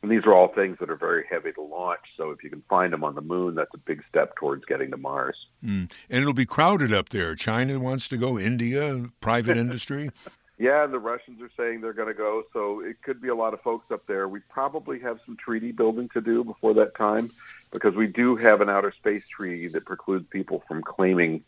And 0.02 0.10
these 0.10 0.24
are 0.24 0.32
all 0.32 0.48
things 0.48 0.78
that 0.80 0.90
are 0.90 0.96
very 0.96 1.24
heavy 1.28 1.52
to 1.52 1.62
launch. 1.62 2.00
So 2.16 2.30
if 2.30 2.42
you 2.42 2.50
can 2.50 2.62
find 2.68 2.92
them 2.92 3.02
on 3.04 3.14
the 3.14 3.20
moon, 3.20 3.54
that's 3.54 3.74
a 3.74 3.78
big 3.78 4.02
step 4.08 4.36
towards 4.36 4.64
getting 4.64 4.90
to 4.92 4.96
Mars. 4.96 5.36
Mm. 5.64 5.90
And 6.08 6.20
it'll 6.22 6.32
be 6.32 6.46
crowded 6.46 6.92
up 6.92 7.08
there. 7.08 7.34
China 7.34 7.78
wants 7.80 8.08
to 8.08 8.16
go, 8.16 8.38
India, 8.38 9.10
private 9.20 9.56
industry. 9.56 10.10
Yeah, 10.56 10.84
and 10.84 10.92
the 10.92 10.98
Russians 10.98 11.40
are 11.40 11.50
saying 11.56 11.80
they're 11.80 11.92
going 11.92 12.08
to 12.08 12.16
go, 12.16 12.42
so 12.52 12.80
it 12.80 13.00
could 13.02 13.20
be 13.20 13.28
a 13.28 13.34
lot 13.34 13.54
of 13.54 13.60
folks 13.62 13.92
up 13.92 14.06
there. 14.08 14.28
We 14.28 14.40
probably 14.48 14.98
have 15.00 15.20
some 15.24 15.36
treaty 15.36 15.70
building 15.70 16.08
to 16.14 16.20
do 16.20 16.42
before 16.42 16.74
that 16.74 16.96
time 16.96 17.30
because 17.70 17.94
we 17.94 18.06
do 18.06 18.36
have 18.36 18.60
an 18.60 18.68
outer 18.68 18.92
space 18.92 19.26
treaty 19.26 19.68
that 19.68 19.84
precludes 19.84 20.26
people 20.30 20.62
from 20.66 20.82
claiming 20.82 21.44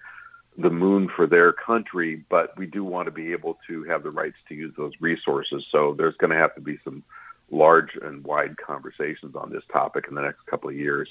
the 0.58 0.70
moon 0.70 1.08
for 1.08 1.26
their 1.26 1.52
country, 1.52 2.24
but 2.28 2.56
we 2.58 2.66
do 2.66 2.84
want 2.84 3.06
to 3.06 3.12
be 3.12 3.32
able 3.32 3.58
to 3.66 3.84
have 3.84 4.02
the 4.02 4.10
rights 4.10 4.36
to 4.48 4.54
use 4.54 4.74
those 4.76 4.92
resources. 5.00 5.64
So 5.70 5.94
there's 5.94 6.16
going 6.16 6.30
to 6.30 6.36
have 6.36 6.54
to 6.56 6.60
be 6.60 6.78
some 6.84 7.02
large 7.50 7.96
and 7.96 8.22
wide 8.24 8.56
conversations 8.56 9.34
on 9.34 9.50
this 9.50 9.64
topic 9.72 10.06
in 10.08 10.14
the 10.14 10.22
next 10.22 10.44
couple 10.46 10.68
of 10.68 10.76
years. 10.76 11.08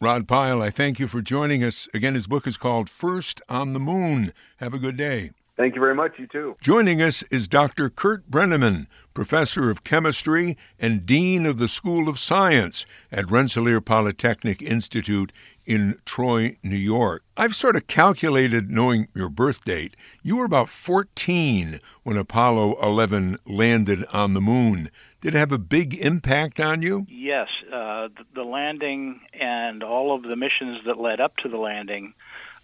Rod 0.00 0.26
Pyle, 0.26 0.62
I 0.62 0.70
thank 0.70 0.98
you 0.98 1.06
for 1.06 1.22
joining 1.22 1.62
us. 1.62 1.88
Again, 1.94 2.14
his 2.14 2.26
book 2.26 2.46
is 2.46 2.56
called 2.56 2.90
First 2.90 3.40
on 3.48 3.72
the 3.72 3.78
Moon. 3.78 4.32
Have 4.56 4.74
a 4.74 4.78
good 4.78 4.96
day. 4.96 5.30
Thank 5.56 5.74
you 5.74 5.80
very 5.80 5.94
much. 5.94 6.18
You 6.18 6.26
too. 6.26 6.56
Joining 6.60 7.02
us 7.02 7.22
is 7.24 7.46
Dr. 7.46 7.90
Curt 7.90 8.30
Breneman, 8.30 8.86
professor 9.12 9.70
of 9.70 9.84
chemistry 9.84 10.56
and 10.78 11.04
dean 11.04 11.44
of 11.44 11.58
the 11.58 11.68
School 11.68 12.08
of 12.08 12.18
Science 12.18 12.86
at 13.10 13.30
Rensselaer 13.30 13.82
Polytechnic 13.82 14.62
Institute 14.62 15.30
in 15.66 15.98
Troy, 16.06 16.56
New 16.62 16.76
York. 16.76 17.22
I've 17.36 17.54
sort 17.54 17.76
of 17.76 17.86
calculated, 17.86 18.70
knowing 18.70 19.08
your 19.14 19.28
birth 19.28 19.64
date, 19.64 19.94
you 20.22 20.36
were 20.36 20.44
about 20.44 20.70
14 20.70 21.80
when 22.02 22.16
Apollo 22.16 22.80
11 22.82 23.38
landed 23.46 24.04
on 24.12 24.34
the 24.34 24.40
moon. 24.40 24.90
Did 25.20 25.34
it 25.34 25.38
have 25.38 25.52
a 25.52 25.58
big 25.58 25.94
impact 25.94 26.60
on 26.60 26.82
you? 26.82 27.06
Yes. 27.08 27.48
Uh, 27.72 28.08
the 28.34 28.42
landing 28.42 29.20
and 29.38 29.82
all 29.82 30.14
of 30.14 30.22
the 30.22 30.34
missions 30.34 30.80
that 30.86 30.98
led 30.98 31.20
up 31.20 31.36
to 31.38 31.48
the 31.48 31.58
landing 31.58 32.14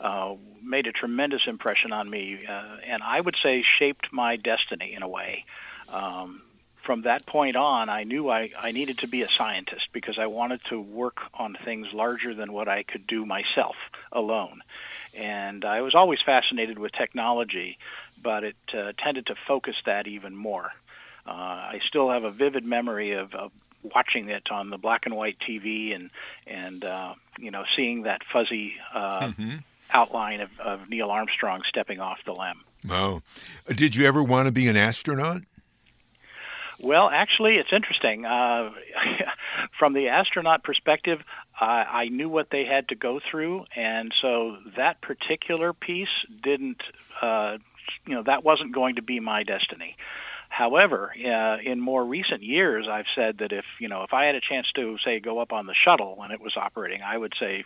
uh, 0.00 0.34
made 0.62 0.86
a 0.86 0.92
tremendous 0.92 1.46
impression 1.46 1.92
on 1.92 2.08
me, 2.08 2.44
uh, 2.46 2.76
and 2.86 3.02
I 3.02 3.20
would 3.20 3.36
say 3.42 3.62
shaped 3.62 4.12
my 4.12 4.36
destiny 4.36 4.94
in 4.94 5.02
a 5.02 5.08
way. 5.08 5.44
Um, 5.88 6.42
from 6.82 7.02
that 7.02 7.26
point 7.26 7.56
on, 7.56 7.90
I 7.90 8.04
knew 8.04 8.30
I, 8.30 8.50
I 8.58 8.72
needed 8.72 8.98
to 8.98 9.08
be 9.08 9.22
a 9.22 9.28
scientist 9.28 9.88
because 9.92 10.18
I 10.18 10.26
wanted 10.26 10.60
to 10.70 10.80
work 10.80 11.18
on 11.34 11.56
things 11.64 11.88
larger 11.92 12.34
than 12.34 12.52
what 12.52 12.68
I 12.68 12.82
could 12.82 13.06
do 13.06 13.26
myself 13.26 13.76
alone. 14.10 14.62
And 15.14 15.64
I 15.64 15.82
was 15.82 15.94
always 15.94 16.22
fascinated 16.22 16.78
with 16.78 16.92
technology, 16.92 17.78
but 18.22 18.44
it 18.44 18.56
uh, 18.72 18.92
tended 18.96 19.26
to 19.26 19.34
focus 19.46 19.76
that 19.84 20.06
even 20.06 20.34
more. 20.34 20.72
Uh, 21.26 21.32
I 21.32 21.80
still 21.86 22.08
have 22.08 22.24
a 22.24 22.30
vivid 22.30 22.64
memory 22.64 23.12
of, 23.12 23.34
of 23.34 23.52
watching 23.82 24.28
it 24.28 24.50
on 24.50 24.70
the 24.70 24.78
black 24.78 25.06
and 25.06 25.14
white 25.14 25.36
TV 25.38 25.94
and 25.94 26.10
and 26.46 26.84
uh, 26.84 27.14
you 27.38 27.50
know 27.50 27.64
seeing 27.76 28.02
that 28.02 28.22
fuzzy 28.32 28.74
uh, 28.94 29.20
mm-hmm. 29.20 29.56
Outline 29.90 30.40
of, 30.40 30.50
of 30.60 30.88
Neil 30.88 31.10
Armstrong 31.10 31.62
stepping 31.68 32.00
off 32.00 32.18
the 32.24 32.32
LEM. 32.32 32.60
Wow! 32.86 33.22
Did 33.74 33.94
you 33.94 34.06
ever 34.06 34.22
want 34.22 34.46
to 34.46 34.52
be 34.52 34.68
an 34.68 34.76
astronaut? 34.76 35.42
Well, 36.80 37.10
actually, 37.10 37.56
it's 37.56 37.72
interesting. 37.72 38.24
Uh, 38.24 38.70
from 39.78 39.94
the 39.94 40.08
astronaut 40.08 40.62
perspective, 40.62 41.20
uh, 41.60 41.64
I 41.64 42.08
knew 42.08 42.28
what 42.28 42.50
they 42.50 42.64
had 42.64 42.88
to 42.88 42.94
go 42.94 43.20
through, 43.30 43.64
and 43.74 44.14
so 44.20 44.56
that 44.76 45.00
particular 45.00 45.72
piece 45.72 46.08
didn't, 46.42 46.82
uh, 47.20 47.58
you 48.06 48.14
know, 48.14 48.22
that 48.22 48.44
wasn't 48.44 48.72
going 48.72 48.96
to 48.96 49.02
be 49.02 49.18
my 49.18 49.42
destiny. 49.42 49.96
However, 50.48 51.12
uh, 51.16 51.58
in 51.58 51.80
more 51.80 52.04
recent 52.04 52.42
years, 52.42 52.86
I've 52.88 53.06
said 53.14 53.38
that 53.38 53.52
if 53.52 53.64
you 53.80 53.88
know 53.88 54.02
if 54.02 54.14
I 54.14 54.24
had 54.24 54.34
a 54.34 54.40
chance 54.40 54.70
to 54.76 54.98
say 55.04 55.20
go 55.20 55.40
up 55.40 55.52
on 55.52 55.66
the 55.66 55.74
shuttle 55.74 56.16
when 56.16 56.30
it 56.30 56.40
was 56.40 56.56
operating, 56.56 57.02
I 57.02 57.18
would 57.18 57.34
say 57.38 57.64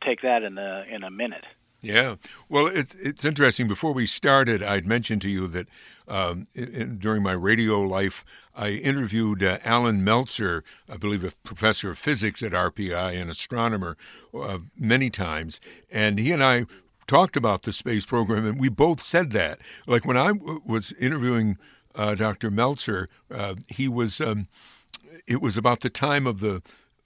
take 0.00 0.22
that 0.22 0.42
in 0.42 0.56
a 0.56 0.84
in 0.88 1.02
a 1.02 1.10
minute. 1.10 1.44
Yeah, 1.82 2.14
well, 2.48 2.68
it's 2.68 2.94
it's 2.94 3.24
interesting. 3.24 3.66
Before 3.66 3.92
we 3.92 4.06
started, 4.06 4.62
I'd 4.62 4.86
mentioned 4.86 5.20
to 5.22 5.28
you 5.28 5.48
that 5.48 5.66
um, 6.06 6.46
in, 6.54 6.98
during 6.98 7.24
my 7.24 7.32
radio 7.32 7.80
life, 7.80 8.24
I 8.54 8.68
interviewed 8.68 9.42
uh, 9.42 9.58
Alan 9.64 10.04
Meltzer, 10.04 10.62
I 10.88 10.96
believe 10.96 11.24
a 11.24 11.32
professor 11.42 11.90
of 11.90 11.98
physics 11.98 12.40
at 12.40 12.52
RPI 12.52 13.20
and 13.20 13.28
astronomer, 13.28 13.96
uh, 14.32 14.58
many 14.78 15.10
times, 15.10 15.58
and 15.90 16.20
he 16.20 16.30
and 16.30 16.42
I 16.44 16.66
talked 17.08 17.36
about 17.36 17.62
the 17.62 17.72
space 17.72 18.06
program, 18.06 18.46
and 18.46 18.60
we 18.60 18.68
both 18.68 19.00
said 19.00 19.32
that. 19.32 19.58
Like 19.88 20.06
when 20.06 20.16
I 20.16 20.28
w- 20.28 20.62
was 20.64 20.92
interviewing 20.92 21.58
uh, 21.96 22.14
Dr. 22.14 22.52
Meltzer, 22.52 23.08
uh, 23.28 23.56
he 23.68 23.88
was. 23.88 24.20
Um, 24.20 24.46
it 25.26 25.40
was 25.42 25.56
about 25.56 25.80
the 25.80 25.90
time 25.90 26.26
of 26.26 26.40
the 26.40 26.62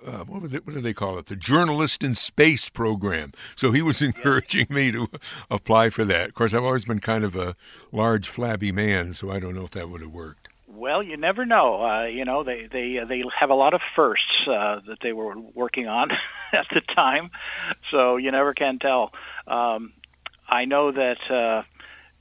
uh, 0.07 0.25
what, 0.25 0.51
they, 0.51 0.59
what, 0.59 0.75
do 0.75 0.81
they 0.81 0.95
call 0.95 1.19
it? 1.19 1.27
The 1.27 1.37
Journalist 1.37 2.05
in 2.05 2.15
Space 2.15 2.69
program. 2.69 3.33
So 3.57 3.73
he 3.73 3.83
was 3.83 4.03
encouraging 4.03 4.67
me 4.71 4.93
to 4.93 5.09
apply 5.51 5.91
for 5.91 6.05
that. 6.05 6.29
Of 6.29 6.35
course, 6.35 6.55
I've 6.55 6.65
always 6.65 6.85
been 6.85 7.01
kind 7.01 7.25
of 7.25 7.37
a 7.37 7.57
large, 7.93 8.29
flabby 8.29 8.73
man, 8.73 9.13
so 9.13 9.31
I 9.31 9.41
don't 9.41 9.55
know 9.55 9.65
if 9.65 9.73
that 9.73 9.91
would 9.91 10.01
have 10.01 10.13
worked. 10.13 10.49
Well, 10.69 11.03
you 11.03 11.17
never 11.17 11.47
know. 11.47 11.83
Uh, 11.83 12.05
you 12.05 12.25
know, 12.25 12.45
they 12.45 12.69
they 12.71 12.99
uh, 12.99 13.07
they 13.07 13.25
have 13.39 13.51
a 13.51 13.55
lot 13.55 13.73
of 13.73 13.81
firsts 13.95 14.47
uh, 14.47 14.81
that 14.87 14.99
they 15.01 15.13
were 15.13 15.37
working 15.39 15.89
on 15.89 16.11
at 16.53 16.67
the 16.73 16.83
time, 16.83 17.31
so 17.91 18.19
you 18.19 18.31
never 18.31 18.53
can 18.53 18.79
tell. 18.79 19.13
Um, 19.47 19.95
I 20.49 20.67
know 20.67 20.93
that 20.93 21.31
uh, 21.31 21.63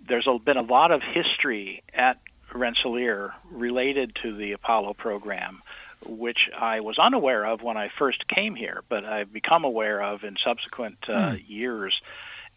there's 0.07 0.27
been 0.45 0.57
a 0.57 0.61
lot 0.61 0.91
of 0.91 1.01
history 1.03 1.83
at 1.93 2.19
Rensselaer 2.53 3.33
related 3.51 4.17
to 4.23 4.35
the 4.35 4.53
Apollo 4.53 4.93
program 4.95 5.61
which 6.05 6.49
I 6.57 6.79
was 6.81 6.97
unaware 6.97 7.45
of 7.45 7.61
when 7.61 7.77
I 7.77 7.89
first 7.89 8.27
came 8.27 8.55
here, 8.55 8.83
but 8.89 9.05
I've 9.05 9.31
become 9.31 9.63
aware 9.63 10.01
of 10.01 10.23
in 10.23 10.37
subsequent 10.43 10.97
uh, 11.07 11.31
mm. 11.31 11.43
years. 11.47 11.99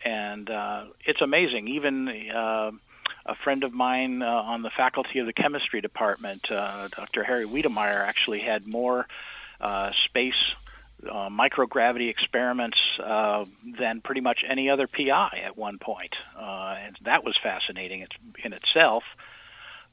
And 0.04 0.48
uh, 0.48 0.86
it's 1.04 1.20
amazing. 1.20 1.68
Even 1.68 2.08
uh, 2.08 2.70
a 3.26 3.34
friend 3.34 3.64
of 3.64 3.72
mine 3.72 4.22
uh, 4.22 4.26
on 4.26 4.62
the 4.62 4.70
faculty 4.70 5.18
of 5.18 5.26
the 5.26 5.32
chemistry 5.32 5.80
department, 5.80 6.50
uh, 6.50 6.88
Dr. 6.88 7.24
Harry 7.24 7.44
Wiedemeier, 7.44 8.06
actually 8.06 8.40
had 8.40 8.66
more 8.66 9.06
uh, 9.60 9.92
space 10.04 10.54
uh, 11.06 11.28
microgravity 11.28 12.10
experiments 12.10 12.78
uh, 13.02 13.44
than 13.78 14.00
pretty 14.00 14.20
much 14.20 14.44
any 14.48 14.70
other 14.70 14.86
PI 14.86 15.42
at 15.44 15.56
one 15.56 15.78
point. 15.78 16.14
Uh, 16.36 16.76
and 16.80 16.98
that 17.02 17.24
was 17.24 17.36
fascinating 17.40 18.06
in 18.42 18.52
itself. 18.52 19.04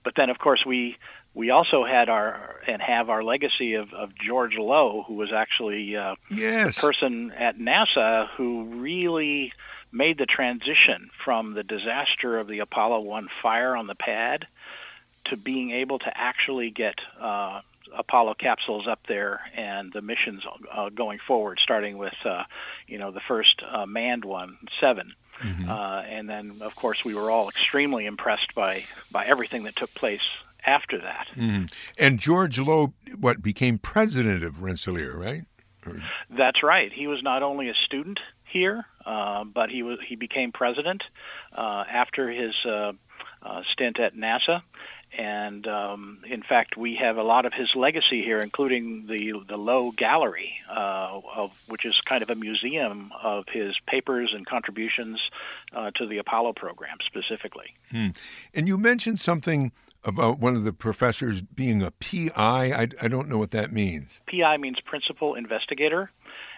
But 0.03 0.15
then, 0.15 0.29
of 0.29 0.39
course, 0.39 0.65
we 0.65 0.97
we 1.35 1.49
also 1.49 1.83
had 1.83 2.09
our 2.09 2.55
and 2.65 2.81
have 2.81 3.09
our 3.09 3.23
legacy 3.23 3.75
of, 3.75 3.93
of 3.93 4.15
George 4.15 4.57
Low, 4.57 5.03
who 5.07 5.15
was 5.15 5.31
actually 5.31 5.95
uh, 5.95 6.15
yes. 6.31 6.77
a 6.77 6.81
person 6.81 7.31
at 7.31 7.59
NASA 7.59 8.29
who 8.29 8.63
really 8.63 9.53
made 9.91 10.17
the 10.17 10.25
transition 10.25 11.11
from 11.23 11.53
the 11.53 11.63
disaster 11.63 12.37
of 12.37 12.47
the 12.47 12.59
Apollo 12.59 13.01
1 13.01 13.27
fire 13.41 13.75
on 13.75 13.85
the 13.85 13.95
pad 13.95 14.47
to 15.25 15.37
being 15.37 15.71
able 15.71 15.99
to 15.99 16.17
actually 16.17 16.71
get 16.71 16.95
uh, 17.19 17.61
Apollo 17.95 18.35
capsules 18.35 18.87
up 18.87 18.99
there 19.07 19.41
and 19.55 19.91
the 19.93 20.01
missions 20.01 20.43
uh, 20.71 20.89
going 20.89 21.19
forward, 21.19 21.59
starting 21.61 21.97
with 21.97 22.15
uh, 22.23 22.43
you 22.87 22.97
know 22.97 23.11
the 23.11 23.21
first 23.21 23.61
uh, 23.69 23.85
manned 23.85 24.25
one, 24.25 24.57
7 24.79 25.13
mm-hmm. 25.39 25.69
uh, 25.69 26.01
and 26.01 26.29
then 26.29 26.57
of 26.61 26.75
course 26.75 27.03
we 27.05 27.13
were 27.13 27.29
all 27.29 27.49
extremely 27.49 28.05
impressed 28.05 28.55
by 28.55 28.85
by 29.11 29.25
everything 29.25 29.63
that 29.63 29.75
took 29.75 29.93
place 29.93 30.21
after 30.65 30.99
that. 30.99 31.27
Mm. 31.35 31.71
And 31.97 32.19
George 32.19 32.59
Low, 32.59 32.93
what 33.19 33.41
became 33.41 33.77
president 33.77 34.43
of 34.43 34.61
Rensselaer, 34.61 35.17
right? 35.17 35.43
Or... 35.85 36.01
That's 36.29 36.63
right. 36.63 36.91
He 36.91 37.07
was 37.07 37.21
not 37.21 37.43
only 37.43 37.69
a 37.69 37.75
student 37.85 38.19
here, 38.45 38.85
uh, 39.05 39.43
but 39.43 39.69
he 39.69 39.83
was 39.83 39.99
he 40.05 40.15
became 40.15 40.51
president 40.51 41.03
uh, 41.55 41.83
after 41.89 42.29
his 42.29 42.53
uh, 42.65 42.93
uh 43.43 43.61
stint 43.71 43.99
at 43.99 44.15
NASA. 44.15 44.61
And 45.17 45.65
um, 45.65 46.19
in 46.29 46.43
fact, 46.43 46.75
we 46.75 46.95
have 46.95 47.17
a 47.17 47.23
lot 47.23 47.45
of 47.45 47.53
his 47.53 47.73
legacy 47.73 48.21
here, 48.21 48.39
including 48.39 49.05
the 49.07 49.33
the 49.47 49.55
Low 49.55 49.91
Gallery, 49.91 50.55
uh, 50.69 51.21
of, 51.35 51.51
which 51.67 51.85
is 51.85 52.01
kind 52.05 52.21
of 52.21 52.29
a 52.29 52.35
museum 52.35 53.13
of 53.23 53.45
his 53.47 53.75
papers 53.87 54.33
and 54.33 54.45
contributions 54.45 55.21
uh, 55.73 55.91
to 55.95 56.05
the 56.05 56.17
Apollo 56.17 56.53
program 56.53 56.97
specifically. 57.05 57.75
Hmm. 57.91 58.09
And 58.53 58.67
you 58.67 58.77
mentioned 58.77 59.19
something 59.19 59.71
about 60.05 60.39
one 60.39 60.55
of 60.55 60.63
the 60.63 60.73
professors 60.73 61.41
being 61.41 61.81
a 61.81 61.91
PI. 61.91 62.31
I, 62.37 62.87
I 63.01 63.07
don't 63.07 63.27
know 63.27 63.37
what 63.37 63.51
that 63.51 63.73
means. 63.73 64.21
PI 64.27 64.57
means 64.57 64.79
principal 64.79 65.35
investigator. 65.35 66.11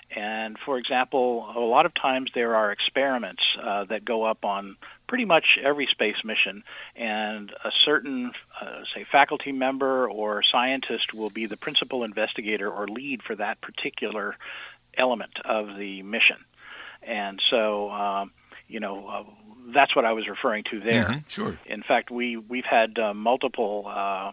And 0.10 0.58
for 0.58 0.77
example, 0.77 1.51
a 1.56 1.60
lot 1.60 1.86
of 1.86 1.94
times 1.94 2.32
there 2.34 2.56
are 2.56 2.72
experiments 2.72 3.44
uh, 3.62 3.86
that 3.86 4.06
go 4.06 4.24
up 4.24 4.46
on 4.46 4.77
pretty 5.06 5.25
much 5.25 5.58
every 5.62 5.88
space 5.88 6.24
mission, 6.24 6.63
and 6.96 7.51
a 7.63 7.72
certain, 7.84 8.32
uh, 8.62 8.84
say, 8.94 9.06
faculty 9.10 9.51
member 9.51 10.10
or 10.10 10.44
scientist 10.44 11.13
will 11.13 11.30
be 11.30 11.46
the 11.46 11.58
principal 11.58 12.04
investigator 12.04 12.70
or 12.70 12.88
lead 12.88 13.22
for 13.22 13.36
that 13.36 13.60
particular 13.60 14.36
element 14.98 15.39
of 15.44 15.77
the 15.77 16.04
mission. 16.04 16.38
And 17.04 17.42
so, 17.50 17.89
um, 17.92 18.32
you 18.68 18.80
know, 18.80 19.08
uh, 19.08 19.24
that's 19.74 19.95
what 19.95 20.05
I 20.05 20.13
was 20.13 20.27
referring 20.27 20.63
to 20.71 20.79
there. 20.79 21.05
Mm-hmm, 21.05 21.17
sure. 21.27 21.59
In 21.65 21.83
fact, 21.83 22.12
we 22.12 22.38
we've 22.38 22.65
had 22.65 22.97
uh, 22.97 23.13
multiple 23.13 23.86
uh, 23.88 24.31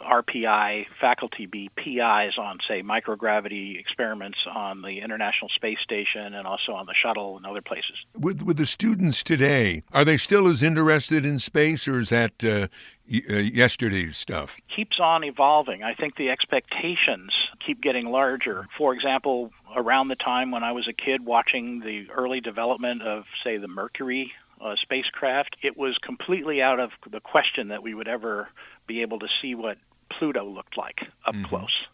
RPI 0.00 0.86
faculty 1.00 1.46
be 1.46 1.70
PIs 1.76 2.38
on, 2.38 2.58
say, 2.66 2.82
microgravity 2.82 3.78
experiments 3.78 4.38
on 4.52 4.82
the 4.82 5.00
International 5.00 5.48
Space 5.48 5.78
Station 5.80 6.34
and 6.34 6.46
also 6.46 6.72
on 6.72 6.86
the 6.86 6.94
shuttle 6.94 7.36
and 7.36 7.46
other 7.46 7.60
places. 7.60 7.96
With 8.18 8.42
with 8.42 8.56
the 8.56 8.66
students 8.66 9.22
today, 9.22 9.82
are 9.92 10.04
they 10.04 10.16
still 10.16 10.48
as 10.48 10.62
interested 10.62 11.24
in 11.24 11.38
space, 11.38 11.86
or 11.86 12.00
is 12.00 12.08
that 12.08 12.42
uh, 12.42 12.68
y- 13.10 13.22
uh, 13.30 13.34
yesterday's 13.36 14.16
stuff? 14.16 14.58
Keeps 14.74 14.98
on 14.98 15.22
evolving. 15.22 15.82
I 15.82 15.94
think 15.94 16.16
the 16.16 16.30
expectations 16.30 17.32
keep 17.64 17.80
getting 17.80 18.06
larger. 18.06 18.66
For 18.76 18.94
example, 18.94 19.52
around 19.74 20.08
the 20.08 20.16
time 20.16 20.50
when 20.50 20.62
I 20.62 20.72
was 20.72 20.88
a 20.88 20.92
kid 20.92 21.24
watching 21.24 21.80
the 21.80 22.10
early 22.10 22.40
development 22.40 23.02
of, 23.02 23.24
say, 23.44 23.56
the 23.56 23.68
Mercury 23.68 24.32
uh, 24.60 24.76
spacecraft, 24.80 25.56
it 25.62 25.76
was 25.76 25.98
completely 25.98 26.62
out 26.62 26.80
of 26.80 26.90
the 27.10 27.20
question 27.20 27.68
that 27.68 27.82
we 27.82 27.94
would 27.94 28.08
ever 28.08 28.48
be 28.86 29.02
able 29.02 29.20
to 29.20 29.28
see 29.40 29.54
what 29.54 29.78
Pluto 30.10 30.44
looked 30.44 30.76
like 30.76 31.00
up 31.26 31.34
mm-hmm. 31.34 31.44
close. 31.44 31.86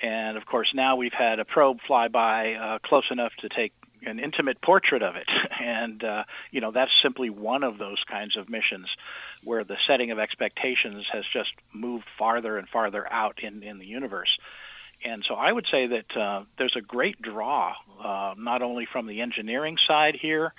And 0.00 0.36
of 0.36 0.46
course, 0.46 0.72
now 0.74 0.96
we've 0.96 1.12
had 1.12 1.38
a 1.40 1.44
probe 1.44 1.78
fly 1.86 2.08
by 2.08 2.54
uh, 2.54 2.78
close 2.80 3.06
enough 3.10 3.32
to 3.40 3.48
take 3.48 3.72
an 4.04 4.18
intimate 4.18 4.60
portrait 4.60 5.02
of 5.02 5.16
it, 5.16 5.28
and 5.60 6.02
uh, 6.04 6.24
you 6.50 6.60
know 6.60 6.70
that's 6.70 6.92
simply 7.02 7.30
one 7.30 7.64
of 7.64 7.78
those 7.78 8.02
kinds 8.08 8.36
of 8.36 8.48
missions 8.48 8.88
where 9.42 9.64
the 9.64 9.76
setting 9.86 10.10
of 10.10 10.18
expectations 10.18 11.06
has 11.12 11.24
just 11.32 11.52
moved 11.72 12.04
farther 12.18 12.58
and 12.58 12.68
farther 12.68 13.10
out 13.10 13.42
in 13.42 13.62
in 13.62 13.78
the 13.78 13.86
universe. 13.86 14.38
And 15.04 15.24
so 15.26 15.34
I 15.34 15.52
would 15.52 15.66
say 15.70 15.86
that 15.86 16.16
uh, 16.16 16.44
there's 16.58 16.76
a 16.76 16.80
great 16.80 17.20
draw, 17.20 17.74
uh, 18.02 18.34
not 18.36 18.62
only 18.62 18.86
from 18.86 19.06
the 19.06 19.20
engineering 19.20 19.78
side 19.86 20.16
here, 20.20 20.52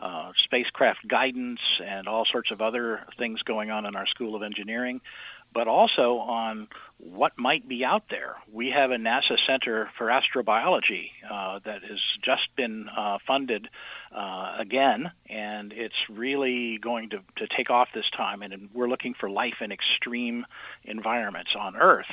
uh, 0.00 0.32
spacecraft 0.44 1.06
guidance, 1.06 1.60
and 1.82 2.08
all 2.08 2.24
sorts 2.24 2.50
of 2.50 2.60
other 2.60 3.06
things 3.16 3.42
going 3.42 3.70
on 3.70 3.86
in 3.86 3.96
our 3.96 4.06
School 4.06 4.34
of 4.34 4.42
Engineering, 4.42 5.00
but 5.54 5.68
also 5.68 6.18
on 6.18 6.68
what 6.98 7.38
might 7.38 7.66
be 7.66 7.84
out 7.84 8.02
there. 8.10 8.34
We 8.52 8.70
have 8.70 8.90
a 8.90 8.96
NASA 8.96 9.38
Center 9.46 9.88
for 9.96 10.08
Astrobiology 10.08 11.10
uh, 11.30 11.60
that 11.64 11.84
has 11.84 12.00
just 12.22 12.54
been 12.56 12.88
uh, 12.88 13.18
funded 13.26 13.68
uh, 14.12 14.56
again, 14.58 15.12
and 15.30 15.72
it's 15.72 15.94
really 16.10 16.78
going 16.78 17.10
to, 17.10 17.20
to 17.36 17.46
take 17.46 17.70
off 17.70 17.88
this 17.94 18.10
time. 18.10 18.42
And 18.42 18.68
we're 18.74 18.88
looking 18.88 19.14
for 19.14 19.30
life 19.30 19.62
in 19.62 19.70
extreme 19.70 20.44
environments 20.84 21.54
on 21.56 21.76
Earth 21.76 22.10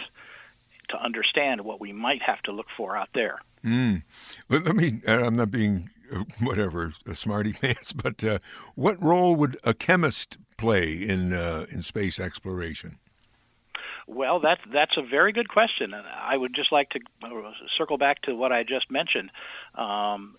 to 0.92 1.02
understand 1.02 1.62
what 1.62 1.80
we 1.80 1.92
might 1.92 2.22
have 2.22 2.42
to 2.44 2.52
look 2.52 2.68
for 2.78 2.96
out 2.96 3.10
there. 3.14 3.40
Mm. 3.66 4.04
Let, 4.50 4.76
me, 4.76 5.02
I'm 5.08 5.36
not 5.36 5.52
being 5.52 5.90
uh, 6.12 6.24
whatever 6.40 6.94
a 7.06 7.16
smarty 7.16 7.54
pants, 7.62 7.94
but 7.94 8.24
uh, 8.24 8.40
what 8.76 9.02
role 9.02 9.36
would 9.36 9.58
a 9.64 9.74
chemist 9.74 10.38
play 10.58 10.94
in 10.94 11.34
uh, 11.34 11.66
in 11.72 11.84
space 11.84 12.20
exploration? 12.20 12.98
Well, 14.08 14.40
that's 14.40 14.62
that's 14.74 14.98
a 14.98 15.02
very 15.02 15.32
good 15.32 15.48
question, 15.48 15.94
and 15.94 16.06
I 16.06 16.36
would 16.36 16.54
just 16.54 16.72
like 16.72 16.90
to 16.90 17.00
uh, 17.24 17.52
circle 17.78 17.98
back 17.98 18.22
to 18.24 18.36
what 18.36 18.52
I 18.52 18.64
just 18.64 18.92
mentioned. 18.92 19.32
Um, 19.76 20.36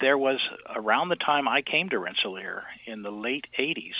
there 0.00 0.16
was 0.16 0.38
around 0.74 1.08
the 1.08 1.16
time 1.16 1.48
I 1.48 1.62
came 1.62 1.88
to 1.88 1.98
Rensselaer 1.98 2.64
in 2.86 3.02
the 3.02 3.10
late 3.10 3.46
'80s, 3.58 3.96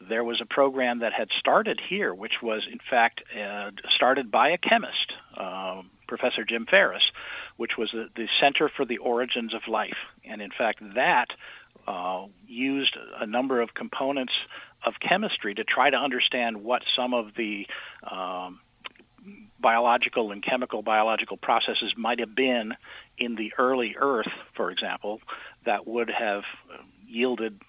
there 0.00 0.24
was 0.24 0.40
a 0.40 0.46
program 0.46 1.00
that 1.00 1.12
had 1.12 1.28
started 1.38 1.80
here, 1.88 2.14
which 2.14 2.42
was 2.42 2.66
in 2.70 2.78
fact 2.90 3.22
uh, 3.38 3.70
started 3.90 4.30
by 4.30 4.50
a 4.50 4.58
chemist, 4.58 5.12
uh, 5.36 5.82
Professor 6.06 6.44
Jim 6.44 6.66
Ferris, 6.66 7.10
which 7.56 7.76
was 7.76 7.90
the, 7.92 8.08
the 8.16 8.28
Center 8.40 8.68
for 8.68 8.84
the 8.84 8.98
Origins 8.98 9.54
of 9.54 9.68
Life, 9.68 9.98
and 10.24 10.40
in 10.40 10.50
fact 10.50 10.80
that 10.94 11.28
uh, 11.86 12.26
used 12.46 12.96
a 13.18 13.26
number 13.26 13.60
of 13.60 13.74
components 13.74 14.32
of 14.84 14.94
chemistry 15.00 15.54
to 15.54 15.64
try 15.64 15.90
to 15.90 15.96
understand 15.96 16.62
what 16.62 16.82
some 16.94 17.14
of 17.14 17.34
the 17.34 17.66
um, 18.08 18.60
biological 19.60 20.30
and 20.30 20.42
chemical 20.42 20.82
biological 20.82 21.36
processes 21.36 21.94
might 21.96 22.20
have 22.20 22.34
been 22.34 22.74
in 23.16 23.34
the 23.34 23.52
early 23.58 23.96
Earth, 23.98 24.30
for 24.54 24.70
example, 24.70 25.20
that 25.64 25.86
would 25.86 26.10
have 26.10 26.44
yielded 27.06 27.60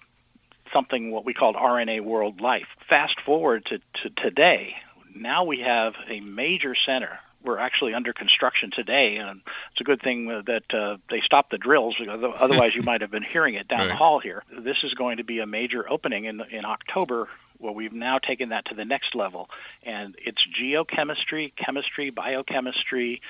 something 0.72 1.10
what 1.10 1.24
we 1.24 1.34
called 1.34 1.56
RNA 1.56 2.02
world 2.02 2.40
life. 2.40 2.66
Fast 2.88 3.20
forward 3.20 3.66
to, 3.66 3.78
to 4.02 4.10
today, 4.10 4.76
now 5.14 5.44
we 5.44 5.60
have 5.60 5.94
a 6.08 6.20
major 6.20 6.74
center 6.74 7.18
we're 7.42 7.58
actually 7.58 7.94
under 7.94 8.12
construction 8.12 8.70
today, 8.70 9.16
and 9.16 9.40
it's 9.72 9.80
a 9.80 9.84
good 9.84 10.02
thing 10.02 10.26
that 10.26 10.74
uh, 10.74 10.98
they 11.08 11.20
stopped 11.20 11.50
the 11.50 11.58
drills. 11.58 11.96
Otherwise, 12.38 12.74
you 12.74 12.82
might 12.82 13.00
have 13.00 13.10
been 13.10 13.22
hearing 13.22 13.54
it 13.54 13.68
down 13.68 13.80
right. 13.80 13.88
the 13.88 13.94
hall 13.94 14.18
here. 14.18 14.44
This 14.50 14.78
is 14.82 14.94
going 14.94 15.18
to 15.18 15.24
be 15.24 15.38
a 15.38 15.46
major 15.46 15.90
opening 15.90 16.24
in 16.24 16.42
in 16.50 16.64
October. 16.64 17.28
Well, 17.58 17.74
we've 17.74 17.92
now 17.92 18.18
taken 18.18 18.50
that 18.50 18.66
to 18.66 18.74
the 18.74 18.84
next 18.84 19.14
level, 19.14 19.50
and 19.82 20.16
it's 20.24 20.42
geochemistry, 20.46 21.52
chemistry, 21.56 22.10
biochemistry, 22.10 23.20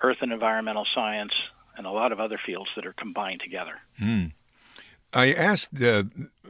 earth 0.00 0.18
and 0.20 0.32
environmental 0.32 0.86
science, 0.94 1.32
and 1.76 1.86
a 1.86 1.90
lot 1.90 2.12
of 2.12 2.20
other 2.20 2.38
fields 2.44 2.70
that 2.76 2.86
are 2.86 2.92
combined 2.92 3.40
together. 3.40 3.74
Mm. 4.00 4.32
I 5.12 5.32
asked 5.32 5.80
uh, 5.82 6.04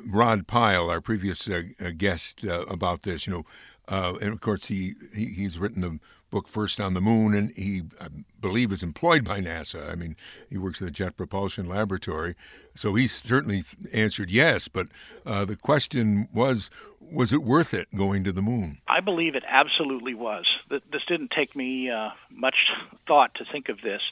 Rod 0.07 0.47
Pyle, 0.47 0.90
our 0.90 1.00
previous 1.00 1.49
uh, 1.49 1.62
guest, 1.97 2.45
uh, 2.45 2.64
about 2.66 3.02
this. 3.02 3.26
You 3.26 3.33
know, 3.33 3.45
uh, 3.88 4.14
and 4.21 4.33
of 4.33 4.40
course 4.40 4.66
he, 4.66 4.95
he 5.14 5.26
he's 5.26 5.59
written 5.59 5.83
the 5.83 5.99
book 6.31 6.49
First 6.49 6.81
on 6.81 6.95
the 6.95 7.00
Moon, 7.00 7.35
and 7.35 7.50
he, 7.52 7.83
I 8.00 8.09
believe, 8.40 8.73
is 8.73 8.83
employed 8.83 9.23
by 9.23 9.40
NASA. 9.40 9.90
I 9.90 9.95
mean, 9.95 10.16
he 10.49 10.57
works 10.59 10.81
at 10.81 10.87
the 10.87 10.90
Jet 10.90 11.16
Propulsion 11.16 11.69
Laboratory, 11.69 12.35
so 12.75 12.95
he 12.95 13.07
certainly 13.07 13.62
answered 13.92 14.31
yes. 14.31 14.66
But 14.66 14.88
uh, 15.26 15.45
the 15.45 15.57
question 15.57 16.28
was, 16.33 16.71
was 17.00 17.33
it 17.33 17.42
worth 17.42 17.75
it 17.75 17.88
going 17.95 18.25
to 18.25 18.33
the 18.33 18.40
moon? 18.42 18.78
I 18.88 19.00
believe 19.00 19.35
it 19.35 19.45
absolutely 19.47 20.14
was. 20.14 20.47
This 20.71 21.04
didn't 21.07 21.31
take 21.31 21.55
me 21.55 21.90
uh, 21.90 22.11
much 22.31 22.72
thought 23.07 23.35
to 23.35 23.44
think 23.44 23.68
of 23.68 23.83
this, 23.83 24.03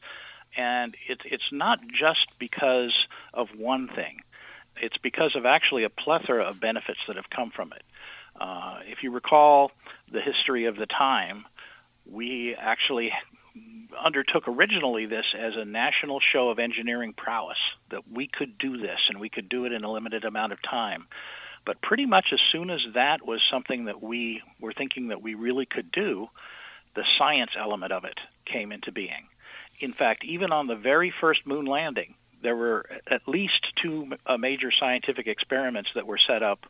and 0.56 0.94
it, 1.08 1.22
it's 1.24 1.50
not 1.50 1.80
just 1.88 2.38
because 2.38 3.06
of 3.32 3.48
one 3.56 3.88
thing. 3.88 4.20
It's 4.80 4.96
because 4.98 5.36
of 5.36 5.46
actually 5.46 5.84
a 5.84 5.90
plethora 5.90 6.44
of 6.44 6.60
benefits 6.60 7.00
that 7.06 7.16
have 7.16 7.30
come 7.30 7.50
from 7.50 7.72
it. 7.72 7.82
Uh, 8.40 8.80
if 8.86 9.02
you 9.02 9.10
recall 9.10 9.72
the 10.10 10.20
history 10.20 10.64
of 10.66 10.76
the 10.76 10.86
time, 10.86 11.44
we 12.10 12.54
actually 12.54 13.12
undertook 14.02 14.46
originally 14.46 15.06
this 15.06 15.26
as 15.36 15.54
a 15.56 15.64
national 15.64 16.20
show 16.20 16.50
of 16.50 16.58
engineering 16.58 17.12
prowess, 17.12 17.58
that 17.90 18.02
we 18.10 18.26
could 18.26 18.56
do 18.58 18.78
this 18.78 19.00
and 19.08 19.18
we 19.20 19.28
could 19.28 19.48
do 19.48 19.64
it 19.64 19.72
in 19.72 19.84
a 19.84 19.90
limited 19.90 20.24
amount 20.24 20.52
of 20.52 20.62
time. 20.62 21.06
But 21.66 21.82
pretty 21.82 22.06
much 22.06 22.32
as 22.32 22.40
soon 22.52 22.70
as 22.70 22.80
that 22.94 23.26
was 23.26 23.42
something 23.50 23.84
that 23.86 24.02
we 24.02 24.42
were 24.60 24.72
thinking 24.72 25.08
that 25.08 25.20
we 25.20 25.34
really 25.34 25.66
could 25.66 25.90
do, 25.90 26.28
the 26.94 27.04
science 27.18 27.52
element 27.58 27.92
of 27.92 28.04
it 28.04 28.18
came 28.46 28.72
into 28.72 28.92
being. 28.92 29.28
In 29.80 29.92
fact, 29.92 30.24
even 30.24 30.52
on 30.52 30.66
the 30.66 30.76
very 30.76 31.12
first 31.20 31.46
moon 31.46 31.66
landing, 31.66 32.14
there 32.42 32.56
were 32.56 32.86
at 33.06 33.26
least 33.26 33.66
two 33.82 34.12
uh, 34.26 34.36
major 34.36 34.70
scientific 34.70 35.26
experiments 35.26 35.90
that 35.94 36.06
were 36.06 36.18
set 36.18 36.42
up 36.42 36.66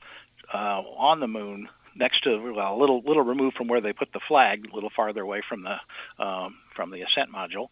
uh, 0.53 0.57
on 0.57 1.21
the 1.21 1.29
moon 1.29 1.69
next 1.95 2.25
to 2.25 2.53
well, 2.55 2.75
a 2.75 2.79
little 2.79 3.03
little 3.05 3.23
removed 3.23 3.57
from 3.57 3.69
where 3.69 3.81
they 3.81 3.93
put 3.93 4.13
the 4.13 4.21
flag, 4.27 4.67
a 4.71 4.75
little 4.75 4.91
farther 4.95 5.23
away 5.23 5.43
from 5.49 5.65
the 5.65 6.25
um, 6.25 6.57
from 6.75 6.91
the 6.91 7.03
ascent 7.03 7.33
module. 7.33 7.69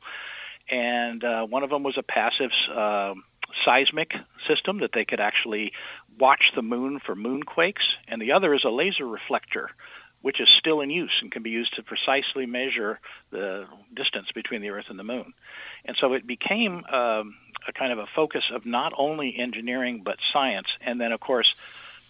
And 0.70 1.24
uh, 1.24 1.46
one 1.46 1.62
of 1.62 1.70
them 1.70 1.82
was 1.82 1.96
a 1.96 2.02
passive 2.02 2.50
uh, 2.70 3.14
seismic 3.64 4.12
system 4.46 4.80
that 4.80 4.90
they 4.92 5.04
could 5.04 5.20
actually 5.20 5.72
watch 6.18 6.52
the 6.54 6.62
moon 6.62 7.00
for 7.04 7.14
moonquakes, 7.14 7.94
and 8.06 8.20
the 8.20 8.32
other 8.32 8.54
is 8.54 8.64
a 8.64 8.70
laser 8.70 9.06
reflector, 9.06 9.70
which 10.20 10.40
is 10.40 10.48
still 10.58 10.80
in 10.80 10.90
use 10.90 11.12
and 11.22 11.32
can 11.32 11.42
be 11.42 11.50
used 11.50 11.74
to 11.76 11.82
precisely 11.82 12.44
measure 12.44 13.00
the 13.30 13.66
distance 13.94 14.28
between 14.34 14.60
the 14.60 14.70
Earth 14.70 14.86
and 14.90 14.98
the 14.98 15.04
moon. 15.04 15.32
And 15.84 15.96
so 15.98 16.12
it 16.12 16.26
became 16.26 16.84
um, 16.84 17.36
a 17.66 17.72
kind 17.72 17.92
of 17.92 17.98
a 17.98 18.06
focus 18.06 18.44
of 18.52 18.64
not 18.66 18.92
only 18.96 19.36
engineering 19.38 20.02
but 20.04 20.18
science, 20.32 20.68
and 20.80 21.00
then 21.00 21.12
of 21.12 21.20
course 21.20 21.54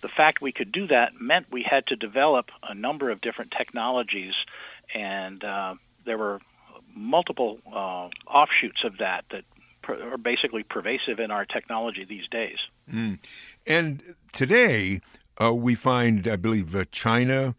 the 0.01 0.09
fact 0.09 0.41
we 0.41 0.53
could 0.53 0.71
do 0.71 0.87
that 0.87 1.21
meant 1.21 1.47
we 1.51 1.63
had 1.63 1.87
to 1.89 1.97
develop 1.97 2.51
a 2.63 2.75
number 2.75 3.11
of 3.11 3.21
different 3.21 3.53
technologies, 3.57 4.35
and 4.95 5.43
uh, 5.43 5.75
there 6.05 6.19
were 6.19 6.41
multiple 6.95 7.59
uh, 7.67 8.09
offshoots 8.27 8.85
of 8.85 8.99
that 8.99 9.25
that 9.31 9.45
are 9.89 10.19
basically 10.19 10.63
pervasive 10.63 11.19
in 11.19 11.31
our 11.31 11.45
technology 11.45 12.05
these 12.05 12.29
days. 12.29 12.59
Mm. 12.93 13.19
And 13.67 14.03
today, 14.33 15.01
uh, 15.43 15.55
we 15.55 15.75
find, 15.75 16.29
I 16.29 16.37
believe, 16.37 16.75
uh, 16.77 16.85
China 16.91 17.55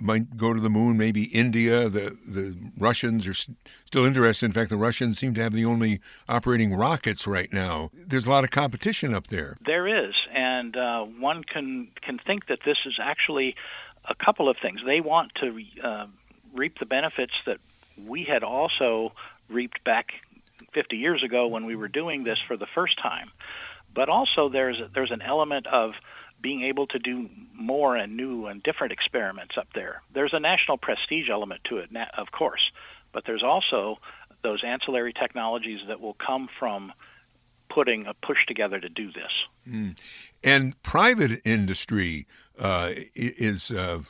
might 0.00 0.36
go 0.36 0.52
to 0.52 0.60
the 0.60 0.70
moon, 0.70 0.96
maybe 0.96 1.24
India. 1.24 1.88
The 1.88 2.16
the 2.26 2.56
Russians 2.78 3.26
are 3.26 3.34
st- 3.34 3.56
still 3.86 4.04
interested. 4.04 4.46
In 4.46 4.52
fact, 4.52 4.70
the 4.70 4.76
Russians 4.76 5.18
seem 5.18 5.34
to 5.34 5.42
have 5.42 5.52
the 5.52 5.64
only 5.64 6.00
operating 6.28 6.74
rockets 6.74 7.26
right 7.26 7.52
now. 7.52 7.90
There's 7.94 8.26
a 8.26 8.30
lot 8.30 8.44
of 8.44 8.50
competition 8.50 9.14
up 9.14 9.28
there. 9.28 9.56
There 9.64 9.86
is, 9.86 10.14
and 10.32 10.76
uh, 10.76 11.04
one 11.04 11.44
can 11.44 11.88
can 12.00 12.18
think 12.18 12.46
that 12.46 12.60
this 12.64 12.78
is 12.86 12.98
actually 13.00 13.56
a 14.08 14.14
couple 14.14 14.48
of 14.48 14.56
things. 14.58 14.80
They 14.84 15.00
want 15.00 15.34
to 15.36 15.62
uh, 15.82 16.06
reap 16.52 16.78
the 16.78 16.86
benefits 16.86 17.34
that 17.46 17.58
we 18.06 18.24
had 18.24 18.42
also 18.42 19.12
reaped 19.48 19.84
back 19.84 20.12
50 20.72 20.96
years 20.96 21.22
ago 21.22 21.46
when 21.46 21.66
we 21.66 21.76
were 21.76 21.88
doing 21.88 22.24
this 22.24 22.38
for 22.46 22.56
the 22.56 22.66
first 22.66 22.98
time. 23.00 23.30
But 23.94 24.08
also, 24.08 24.48
there's 24.48 24.80
there's 24.92 25.12
an 25.12 25.22
element 25.22 25.66
of 25.68 25.94
being 26.44 26.62
able 26.62 26.86
to 26.86 26.98
do 26.98 27.30
more 27.54 27.96
and 27.96 28.18
new 28.18 28.44
and 28.48 28.62
different 28.62 28.92
experiments 28.92 29.56
up 29.56 29.66
there. 29.74 30.02
There's 30.12 30.34
a 30.34 30.38
national 30.38 30.76
prestige 30.76 31.30
element 31.30 31.62
to 31.70 31.78
it, 31.78 31.88
of 32.18 32.32
course, 32.32 32.70
but 33.14 33.24
there's 33.24 33.42
also 33.42 33.96
those 34.42 34.62
ancillary 34.62 35.14
technologies 35.14 35.80
that 35.88 36.02
will 36.02 36.12
come 36.12 36.50
from 36.58 36.92
putting 37.70 38.06
a 38.06 38.12
push 38.12 38.44
together 38.44 38.78
to 38.78 38.90
do 38.90 39.10
this. 39.10 39.32
Mm. 39.66 39.96
And 40.44 40.82
private 40.82 41.40
industry 41.46 42.26
uh, 42.58 42.92
is 43.14 43.70
uh, 43.70 44.00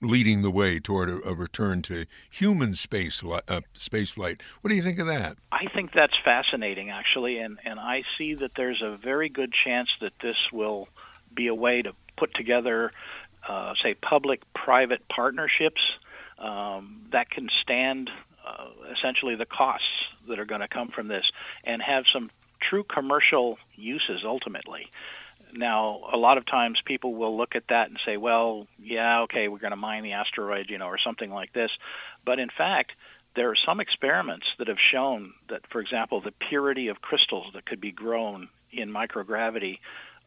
leading 0.00 0.40
the 0.40 0.50
way 0.50 0.80
toward 0.80 1.10
a, 1.10 1.28
a 1.28 1.34
return 1.34 1.82
to 1.82 2.06
human 2.30 2.72
space 2.72 3.22
uh, 3.22 3.60
space 3.74 4.08
flight. 4.08 4.42
What 4.62 4.70
do 4.70 4.76
you 4.76 4.82
think 4.82 4.98
of 4.98 5.08
that? 5.08 5.36
I 5.52 5.66
think 5.74 5.92
that's 5.92 6.16
fascinating, 6.24 6.88
actually, 6.88 7.36
and 7.36 7.58
and 7.66 7.78
I 7.78 8.04
see 8.16 8.32
that 8.32 8.54
there's 8.54 8.80
a 8.80 8.96
very 8.96 9.28
good 9.28 9.52
chance 9.52 9.90
that 10.00 10.14
this 10.22 10.38
will 10.50 10.88
be 11.36 11.46
a 11.46 11.54
way 11.54 11.82
to 11.82 11.92
put 12.16 12.34
together, 12.34 12.90
uh, 13.48 13.74
say, 13.82 13.94
public-private 13.94 15.06
partnerships 15.08 15.80
um, 16.38 17.02
that 17.12 17.30
can 17.30 17.48
stand 17.62 18.10
uh, 18.44 18.66
essentially 18.96 19.36
the 19.36 19.46
costs 19.46 19.86
that 20.28 20.38
are 20.38 20.44
going 20.44 20.60
to 20.60 20.68
come 20.68 20.88
from 20.88 21.06
this, 21.08 21.30
and 21.62 21.80
have 21.80 22.04
some 22.12 22.30
true 22.60 22.84
commercial 22.84 23.58
uses 23.76 24.22
ultimately. 24.24 24.90
Now, 25.52 26.00
a 26.12 26.16
lot 26.16 26.38
of 26.38 26.44
times 26.44 26.80
people 26.84 27.14
will 27.14 27.36
look 27.36 27.54
at 27.54 27.68
that 27.68 27.88
and 27.88 27.98
say, 28.04 28.16
well, 28.16 28.66
yeah, 28.82 29.22
okay, 29.22 29.48
we're 29.48 29.58
going 29.58 29.70
to 29.70 29.76
mine 29.76 30.02
the 30.02 30.12
asteroid, 30.12 30.68
you 30.68 30.78
know, 30.78 30.86
or 30.86 30.98
something 30.98 31.30
like 31.30 31.52
this. 31.52 31.70
But 32.24 32.38
in 32.38 32.50
fact, 32.50 32.92
there 33.34 33.50
are 33.50 33.56
some 33.56 33.80
experiments 33.80 34.46
that 34.58 34.68
have 34.68 34.80
shown 34.80 35.32
that, 35.48 35.66
for 35.70 35.80
example, 35.80 36.20
the 36.20 36.32
purity 36.32 36.88
of 36.88 37.00
crystals 37.00 37.46
that 37.54 37.66
could 37.66 37.80
be 37.80 37.92
grown 37.92 38.48
in 38.72 38.90
microgravity 38.90 39.78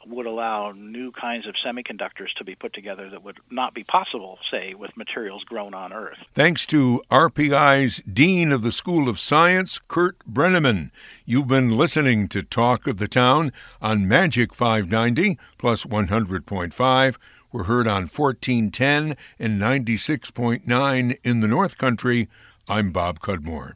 would 0.07 0.25
allow 0.25 0.71
new 0.71 1.11
kinds 1.11 1.47
of 1.47 1.55
semiconductors 1.55 2.33
to 2.37 2.43
be 2.43 2.55
put 2.55 2.73
together 2.73 3.09
that 3.09 3.23
would 3.23 3.39
not 3.49 3.73
be 3.73 3.83
possible, 3.83 4.39
say, 4.49 4.73
with 4.73 4.95
materials 4.95 5.43
grown 5.43 5.73
on 5.73 5.91
Earth. 5.93 6.17
Thanks 6.33 6.65
to 6.67 7.03
RPI's 7.11 8.01
Dean 8.11 8.51
of 8.51 8.61
the 8.61 8.71
School 8.71 9.09
of 9.09 9.19
Science, 9.19 9.79
Curt 9.87 10.17
Breneman. 10.31 10.91
You've 11.25 11.47
been 11.47 11.77
listening 11.77 12.27
to 12.29 12.41
Talk 12.41 12.87
of 12.87 12.97
the 12.97 13.07
Town 13.07 13.51
on 13.81 14.07
Magic 14.07 14.53
590 14.53 15.37
plus 15.57 15.85
100.5. 15.85 17.15
We're 17.51 17.63
heard 17.63 17.87
on 17.87 18.03
1410 18.03 19.17
and 19.39 19.61
96.9 19.61 21.17
in 21.23 21.39
the 21.39 21.47
North 21.47 21.77
Country. 21.77 22.29
I'm 22.67 22.91
Bob 22.91 23.19
Cudmore. 23.19 23.73